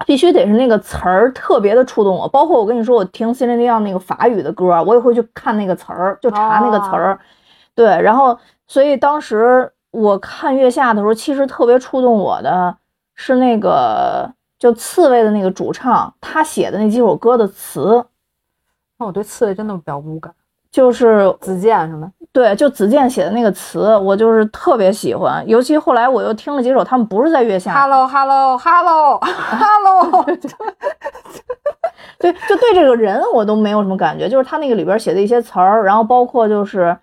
[0.06, 7.20] 必须得是那个词儿特别的触动我，包括我跟你说，我听 c e l i n Dion 那个法语的歌，我也会去看那个词儿，就查那个词儿。
[7.74, 12.78] 对，然后所以当时我看月下的时候，其实特别触动我的
[13.16, 18.06] 是那个就刺猬的那个主唱，他写的那几首歌的词，
[19.00, 20.34] 那我对刺猬真的比较无感，
[20.72, 22.12] 就是子健是吗？
[22.34, 25.48] 对，就子健写的那个词，我就是特别喜欢。
[25.48, 30.24] 尤其后来我又听了几首，他们不是在月下，Hello Hello Hello Hello，
[32.20, 36.96] 对，就对这个人我都没有什么感觉，就是他那个里边写的一些词儿，然后包括就是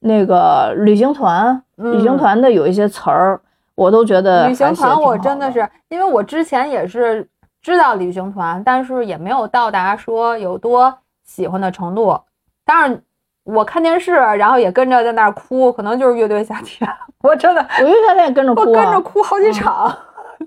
[0.00, 3.40] 那个旅行团，旅行团的有一些词儿，
[3.74, 7.26] 我都觉得嗯旅行还写得团挺好的我真的是，因为我之前也是
[7.62, 10.92] 知道旅行团，但是也没有到达说有多
[11.28, 12.18] 喜欢的程度。
[12.64, 13.02] 当然，
[13.44, 19.94] 我看电视，然后也跟着在那儿哭，可能就是乐队夏天，我真的我乐队夏天也跟着哭、跟着哭好几场，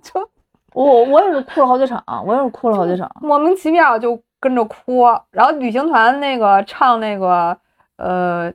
[0.01, 0.27] 就
[0.73, 3.09] 我我也是哭了好几场，我也是哭了好几场。
[3.21, 5.05] 莫名其妙就跟着哭。
[5.29, 7.55] 然后旅行团那个唱那个
[7.97, 8.51] 呃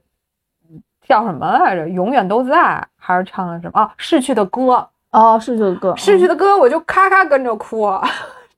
[1.07, 1.89] 叫什么来着？
[1.89, 3.95] 永远都在，还是唱的什么啊？
[3.97, 7.87] 逝去的歌，哦，逝去的歌，逝去的歌，我就咔咔跟着哭。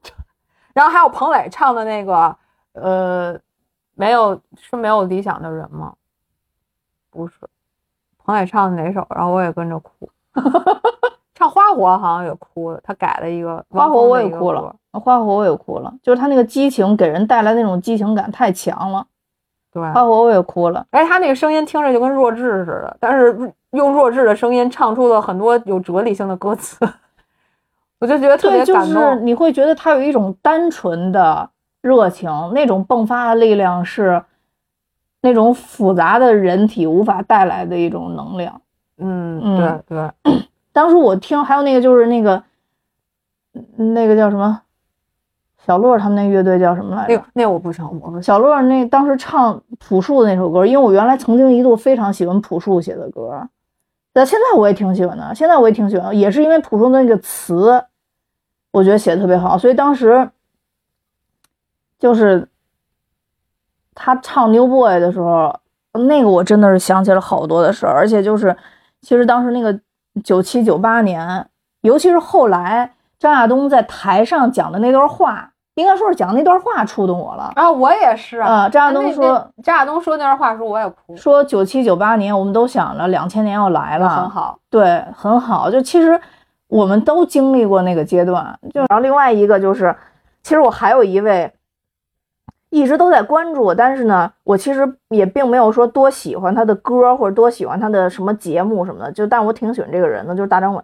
[0.75, 2.37] 然后还有彭磊唱的那个，
[2.75, 3.37] 呃，
[3.99, 5.93] 没有是没有理想的人吗？
[7.11, 7.35] 不是，
[8.17, 9.05] 彭磊唱的哪首？
[9.11, 10.09] 然后我也跟着哭。
[11.35, 14.75] 唱花火好像也哭了，他改了一个花火我也哭了。
[14.93, 19.05] 花火我也哭了，就是他那个激情给人带来那种激情感太强了，
[19.73, 20.87] 对，花火我也哭了。
[20.91, 26.89] 而且他那个声音听着就跟弱智似的，但是用弱智的声音唱出了很多有哲理性的歌词，
[27.99, 29.15] 我就觉得特别感动。
[29.15, 31.49] 是你会觉得他有一种单纯的
[31.81, 34.23] 热情，那种迸发的力量是
[35.21, 38.61] 那种复杂的人体无法带来的一种能量。
[38.99, 40.35] 嗯，嗯对对，
[40.73, 42.43] 当时我听，还有那个就是那个
[43.77, 44.61] 嗯那个叫什么
[45.65, 47.15] 小洛他们那乐队叫什么来着？
[47.15, 53.49] 那个那个我不成，我不小洛那当时唱朴树的那首歌，因为我原来曾经一度非常喜欢朴树写的歌，
[54.13, 57.85] 但现在我也挺喜欢的，现在我也挺喜欢，也是因为朴树的那个词，
[58.73, 60.29] 我觉得写的特别好，所以当时
[61.99, 62.47] 就是
[63.95, 65.59] 他唱《New Boy》的时候，
[66.07, 68.57] 那个我真的是想起了好多的事儿，而且就是
[69.03, 69.77] 其实当时那个
[70.23, 71.47] 九七九八年，
[71.81, 77.53] 尤其是后来张亚东在台上讲的那段话，应该说是讲那段话触动我了。
[77.57, 84.59] 啊，我也是啊张亚东说张亚东说那段话的时候，我也哭，说九七九八年，我们都想着两千年要来了，很好。
[84.71, 85.71] 对，很好。
[85.71, 86.21] 就其实
[86.69, 88.57] 我们都经历过那个阶段。
[88.73, 89.95] 就然后另外一个就是，
[90.43, 91.53] 其实我还有一位
[92.71, 99.11] 一直都在关注我，但是呢，我其实也并没有说多喜欢他的歌或者多喜欢他的什么节目什么的。
[99.13, 100.83] 就但我挺喜欢这个人的，就是大张伟。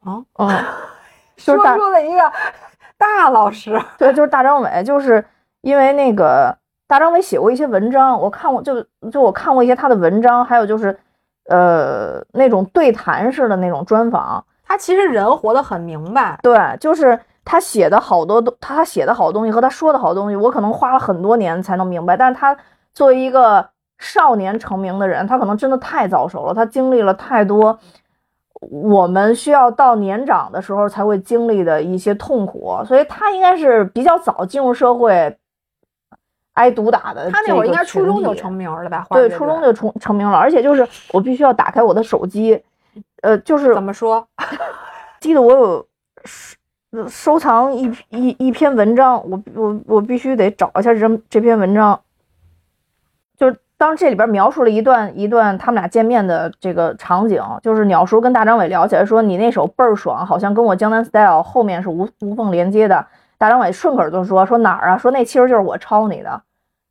[0.00, 0.48] 啊， 嗯，
[1.36, 2.32] 说就是大出了一个
[2.96, 5.24] 大老师，对，就是大张伟，就是
[5.60, 10.98] 因为那个大张伟写过一些文章，我看过，就就我看过一些他的文章，还有就是
[11.46, 16.38] 呃那种对谈式的那种专访，他其实人活得很明白。
[16.42, 17.18] 对，就是
[17.50, 22.14] 他写的好多东，他写的好东西和他说的好东西，我可能花了很多年才能明白。
[22.14, 22.54] 但是他
[22.92, 27.78] 作为一个少年成名的人，他可能真的太早熟了，他经历了太多
[28.60, 35.34] 我们需要到年长的时候才会经历的一些痛苦，所以他应该是比较早进入社会，
[36.52, 37.30] 挨毒打的。
[37.30, 39.06] 他那会儿应该初中就成名了吧？
[39.10, 42.62] 对，初中就成成名了，而且就是我必须要打开我的手机，
[43.22, 44.26] 呃，就是怎么说？
[45.18, 45.86] 记得我有
[47.08, 52.00] 收藏一一一篇文章，我我我必须得找一下这这篇文章，
[53.36, 63.06] 就是当这里边描述了一段一段他们俩见面的这个场景，就是鸟叔跟大张伟聊起来说你那首倍儿爽，好像跟我江南 style 后面是无无缝连接的。
[63.36, 64.98] 大张伟顺口就说说哪儿啊？
[64.98, 66.42] 说那其实就是我抄你的。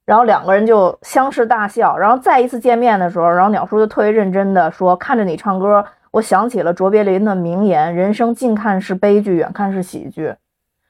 [0.05, 5.83] 然后两个人就相视大笑，然后再一次见面的时候，然后鸟叔就特别认真的说：“看着你唱歌，
[6.17, 10.33] 我想起了卓别林的名言：人生近看是悲剧，远看是喜剧。”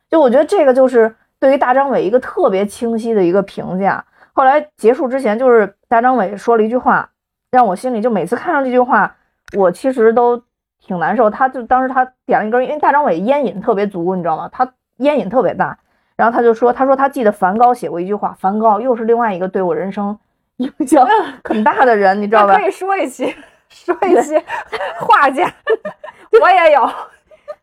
[0.10, 4.04] 就我觉得这个就是对于大张伟一个特别清晰的一个评价。
[4.34, 7.10] 后来结束之前，就是大张伟说了一句话，
[7.52, 9.16] 让我心里就每次看上这句话，
[9.58, 10.42] 我其实都
[10.80, 11.30] 挺难受。
[11.30, 14.50] 他就当时他点了一根，因为大张伟烟瘾特别足，你知道吗？
[14.52, 15.78] 他烟瘾特别大。
[16.16, 20.18] 然后他就说，他说他记得梵高写过一句话，梵高又是另外一个对我人生
[20.58, 21.06] 影响
[21.44, 22.56] 很大的人，你知道吧？
[22.58, 23.36] 可以说一期，
[23.70, 24.44] 说一些
[25.00, 25.52] 画家，
[26.42, 26.90] 我也有。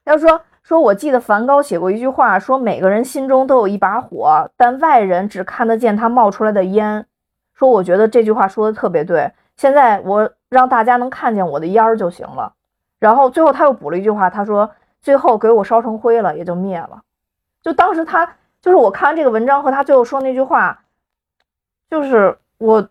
[0.05, 0.41] 要说。
[0.63, 7.07] 说，我记得梵高写过一句话，说每个人心中都有一把火，但外人只看得见他冒出来的烟。
[7.53, 9.31] 说，我觉得这句话说的特别对。
[9.59, 12.55] 现在我让大家能看见我的烟儿就行了。
[12.99, 14.71] 然后最后他又补了一句话，他说，
[15.03, 17.03] 最后给我烧成灰了，也就灭了。
[17.63, 20.85] 就当时他就是我看完这个文章和他最后说那句话，
[21.91, 22.89] 就是我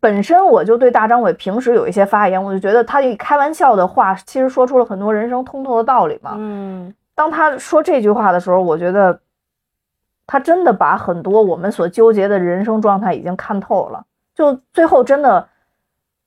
[0.00, 6.34] 本身我就对大张伟平时有一些发言，我就觉得他一开玩笑的话，其实说出了很多人生通透的道理嘛。
[6.36, 6.94] 嗯。
[7.14, 9.20] 当他说这句话的时候，我觉得
[10.26, 14.04] 他真的把很多我们所纠结的人生状态已经看透了。
[14.34, 15.48] 就最后真的，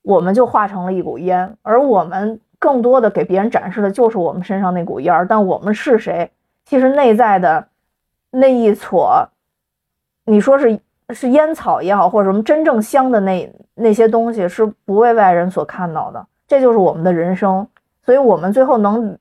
[0.02, 5.26] 我们就化成了一股烟，而我们更多的给别人展示的就是我们身上那股烟儿。
[5.26, 6.30] 但我们是谁？
[6.64, 7.68] 其实内在的
[8.30, 9.28] 那一撮，
[10.24, 10.80] 你说是
[11.14, 16.26] 是烟草也好，或者什么真正香的那那些东西，是不为外人所看到的。
[16.46, 17.66] 这就是我们的人生。
[18.04, 19.18] 所以，我们最后能。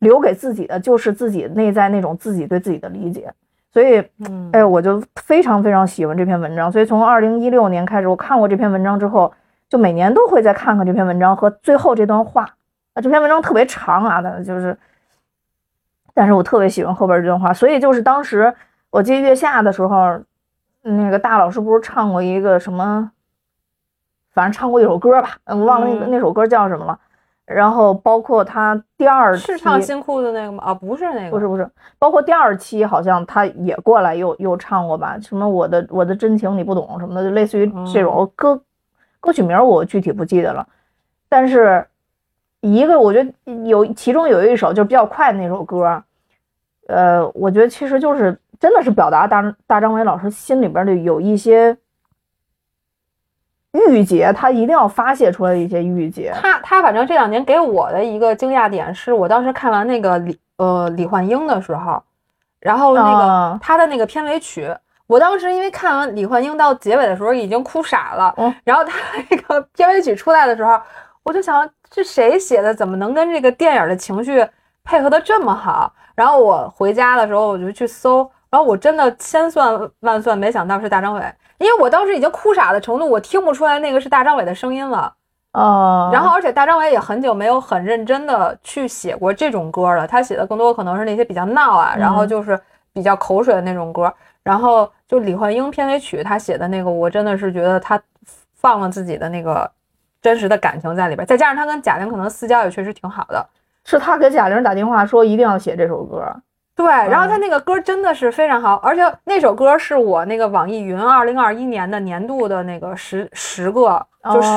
[0.00, 3.32] 留给自己的就是自己内在那种自己对自己的理解，
[3.72, 4.04] 所以，
[4.52, 6.70] 哎，我就非常非常喜欢这篇文章。
[6.70, 9.32] 所以从二零一六年开始，我看过这篇文章之后，
[9.66, 12.42] 就每年都会再看看这篇文章和最后这段话。
[12.92, 14.76] 啊，这篇文章特别长啊，的就是，
[16.12, 17.54] 但是我特别喜欢后边这段话。
[17.54, 18.52] 所以就是当时
[18.90, 20.20] 我记得月下的时候，
[20.84, 23.10] 那个大老师不是唱过一个什么，
[24.32, 26.98] 反正唱过一首歌吧，我忘了那个那首歌叫什么了。
[27.46, 30.64] 然后包括他第二是唱新裤子那个吗？
[30.64, 35.18] 啊，不是那个，不是不是，包括第二期好像他也过来又又唱过吧？
[35.20, 38.62] 什么我的我的真情你不懂什么的，就类似于这种歌
[39.20, 40.66] 歌曲名我具体不记得了。
[41.28, 41.86] 但是
[42.60, 46.02] 一个我觉得有其中有一首就比较快的那首歌，
[46.88, 51.76] 呃，我觉得其实就是真的是表达大大张伟老师心里边的有一些。
[53.88, 56.32] 郁结，他一定要发泄出来的一些郁结。
[56.40, 62.00] 他他反正这两年给我的一个惊讶点是，我当时看完那个李呃李焕英的时候，
[62.60, 64.72] 然后那个他的那个片尾曲，
[65.08, 68.32] 我当时因为看完李焕英到结尾的时候已经哭傻了，
[68.62, 68.96] 然后他
[69.28, 70.80] 那个片尾曲出来的时候，
[71.24, 74.46] 我就想这谁写的，怎么能跟这个电影的情绪
[74.84, 75.92] 配合的这么好？
[76.14, 81.20] 然后我回家的时候我就去搜，然后我真的千算万算没想到是大张伟。
[81.58, 85.12] 因为我当时已经哭傻的程度，我听不出来那个是大张伟的声音了，
[85.54, 86.08] 哦。
[86.12, 92.60] 然后，而且大张伟也很久没有很认真的去写过这种歌了，他写的更多可能是那些比较闹啊，然后就是
[92.92, 94.12] 比较口水的那种歌。
[94.44, 98.00] 然后就李焕英片尾曲他写的那个，我真的是觉得他
[98.54, 99.68] 放了自己的那个
[100.22, 103.44] 真实的感情在里边，再加上他跟贾玲可能私交也确实挺好的，
[103.84, 106.24] 是他给贾玲打电话说一定要写这首歌。
[106.76, 114.48] 对，然后他那个歌真的是非常好，而且那首歌是我那个网易云二零二一年的年度的那个十十个，就十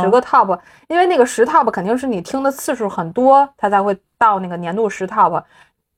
[0.00, 0.58] 十个 top，
[0.88, 5.42] 因为那个十 top 肯定是你听的次数很多，它才会到那个年度十 top。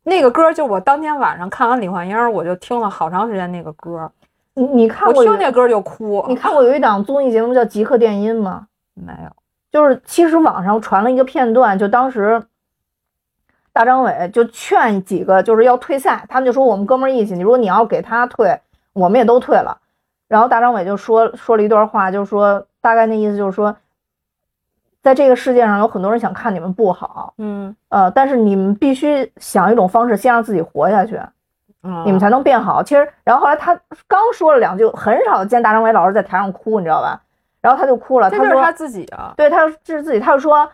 [0.03, 4.11] 那个歌就我当天晚上看完李焕英，我就听了好长时间那个歌。
[4.55, 5.23] 你你看过？
[5.23, 6.25] 我听那歌就哭。
[6.27, 8.67] 你看过有一档综艺节目叫《极客电音》吗？
[8.95, 9.31] 没有，
[9.71, 12.43] 就是其实网上传了一个片段，就当时。
[13.73, 18.61] 大张伟就劝几个就是要退赛，他们就说我们哥们义气，你如果你要给他退，
[18.93, 19.79] 我们也都退了。
[20.27, 23.77] 然后大张伟就说说了一段话，就是说大概那意思就是说，
[25.01, 31.21] 在这个世界上有很多人想看你们不好，嗯呃，但是你们必须想一种方式先让自己活下去，
[32.05, 32.83] 你们才能变好。
[32.83, 37.21] 其实，然后后来他刚说了两句，很少见大张伟老师在台上哭，你知道吧？
[37.61, 40.69] 然后他就哭了，他说他自己啊，对，他是自己，他就说。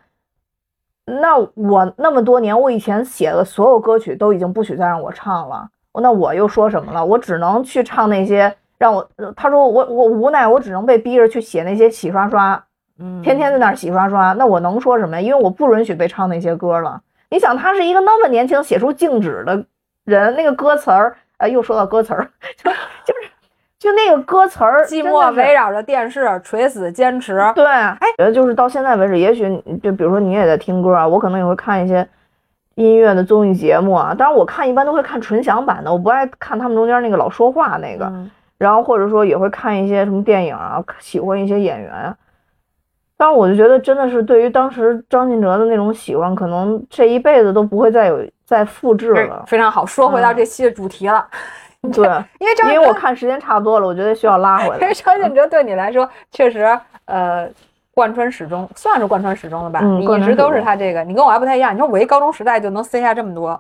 [1.07, 5.69] 那我那么多年，我以前写的所有歌曲都已经不许再让我唱了。
[6.01, 7.05] 那我又说什么了？
[7.05, 9.09] 我只能去唱那些让我……
[9.37, 12.65] 他说我我无奈，我只能被逼着去写那些洗刷刷，
[12.99, 14.33] 嗯，天天在那儿洗刷刷。
[14.33, 15.21] 那我能说什么呀？
[15.21, 17.01] 因为我不允许被唱那些歌了。
[17.31, 19.65] 你想，他是一个那么年轻写出静止的
[20.05, 22.71] 人，那个歌词儿，哎，又说到歌词儿， 就
[23.05, 23.24] 就是。
[23.85, 27.39] 就那个歌词儿，寂寞围绕着电视，垂死坚持。
[27.55, 32.09] 对，哎，觉得就是到现在为止，也许就比如说你也在听歌啊，我可能也会看一些
[32.77, 34.15] 音乐的综艺节目啊。
[34.17, 38.11] 当然，我看一般都会看纯享版的，我不爱看他们中间那个老说话那个。
[38.57, 42.17] 然后或者说也会看一些什么电影啊，喜欢一些演员啊。
[43.19, 49.45] 但是我就觉得，真的是对于当时张信哲的那种喜欢，可能这一辈子都不会再有再复制了。
[49.47, 51.27] 非常好，说回到这期的主题了。
[51.93, 52.07] 对，
[52.39, 54.79] 因为张因为我看时间差不多了，我觉得需要拉回来。
[54.81, 57.49] 因为张信哲对你来说确实呃
[57.93, 59.81] 贯穿始终，算是贯穿始终了吧？
[59.83, 61.75] 嗯你一直都是他这个，你跟我还不太一样。
[61.75, 63.51] 你说我一高中时代就能塞下这么多，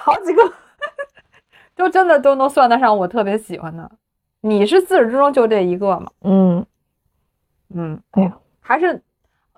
[0.00, 0.42] 好几个，
[1.74, 3.90] 就真的都能算得上我特别喜欢的。
[4.42, 6.06] 你是自始至终就这一个吗？
[6.22, 6.66] 嗯，
[7.74, 9.00] 嗯，哎呀，还是，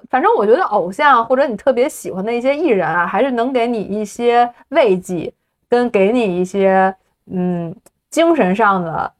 [0.08, 5.32] 反正我觉得偶像或者你特别喜欢的一些艺人啊，还是能给你一些慰藉，
[5.68, 6.94] 跟给你一些
[7.30, 7.74] 嗯
[8.10, 9.12] 精神上的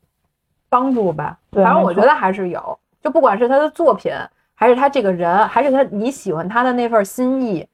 [0.69, 1.39] 帮助吧。
[1.51, 4.13] 对反正我觉得还是有，就不管是他的作品，
[4.55, 7.67] 还是他这个人，还是他你喜欢他的那份心意，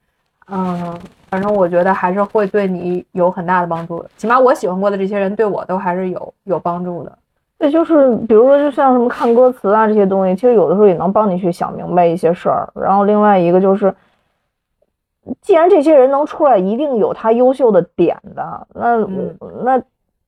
[0.47, 4.09] 嗯，反正我觉得还是会对你有很大的帮助的。
[4.17, 7.17] 起码我喜欢过的这些人，对我都还是有有帮助的。
[7.57, 12.69] 对，就是比如说，就像什么看歌词啊这些东西，其实有的时候也能帮你去想明白一些事儿。
[12.75, 13.95] 然后另外一个就是，
[15.39, 18.67] 既然这些人能出来，一定有他优秀的点的。
[18.73, 19.81] 那、嗯那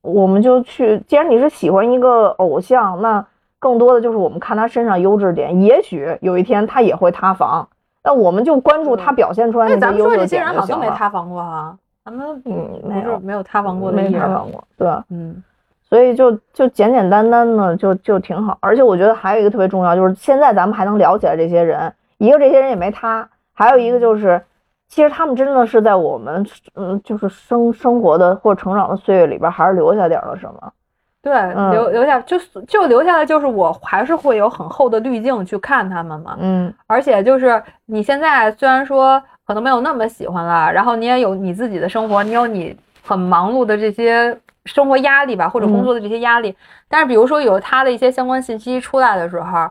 [0.06, 3.26] 我们就去，既然你是喜欢一个偶像，那
[3.60, 7.68] 更多的就是我们看他身上优质点，也许有一天他也会塌房，
[8.04, 10.48] 那我们就关注他表现出来那咱们那些优秀的说这些人。
[10.54, 14.12] 好像都没塌房过啊，咱们嗯，不没有是没有塌房过的没。
[14.12, 14.88] 塌房过，对。
[15.10, 15.44] 嗯
[15.88, 24.42] 所以就就简简单单的就就挺好，而且我觉得还有一个特别重要，就是现在咱们还能聊起来这些人，一个这些人也没塌，还有一个就是，
[24.88, 30.74] 其实他们真的是在我们嗯就是生生活的或者成长的岁月里边，还是留下点了什么。
[31.22, 36.38] 对，嗯留留下就就留下的就是我还是会有很厚的滤镜去看他们嘛。
[36.40, 46.56] 嗯而且就是你现在虽然说可能没有那么喜欢了，然后你也有你自己的生活，你有你很忙碌的这些生活压力吧，或者工作的这些压力，
[46.88, 49.68] 但是比如说有他的一些相关信息出来的时候，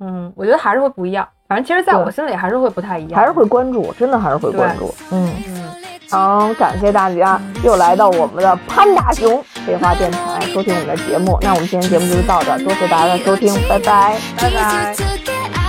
[0.00, 1.28] 嗯，我觉得还是会不一样。
[1.46, 4.94] 反正其实在我心里还是会不太一样，还是会关注，真的还是会关注。
[5.10, 5.64] 嗯，嗯。
[6.10, 14.16] 好，感谢大家又来到我们的潘大熊废话电台收听我们的节目，那我们今天节目就到这儿，多谢大家的收听，拜拜。
[14.36, 15.63] 拜拜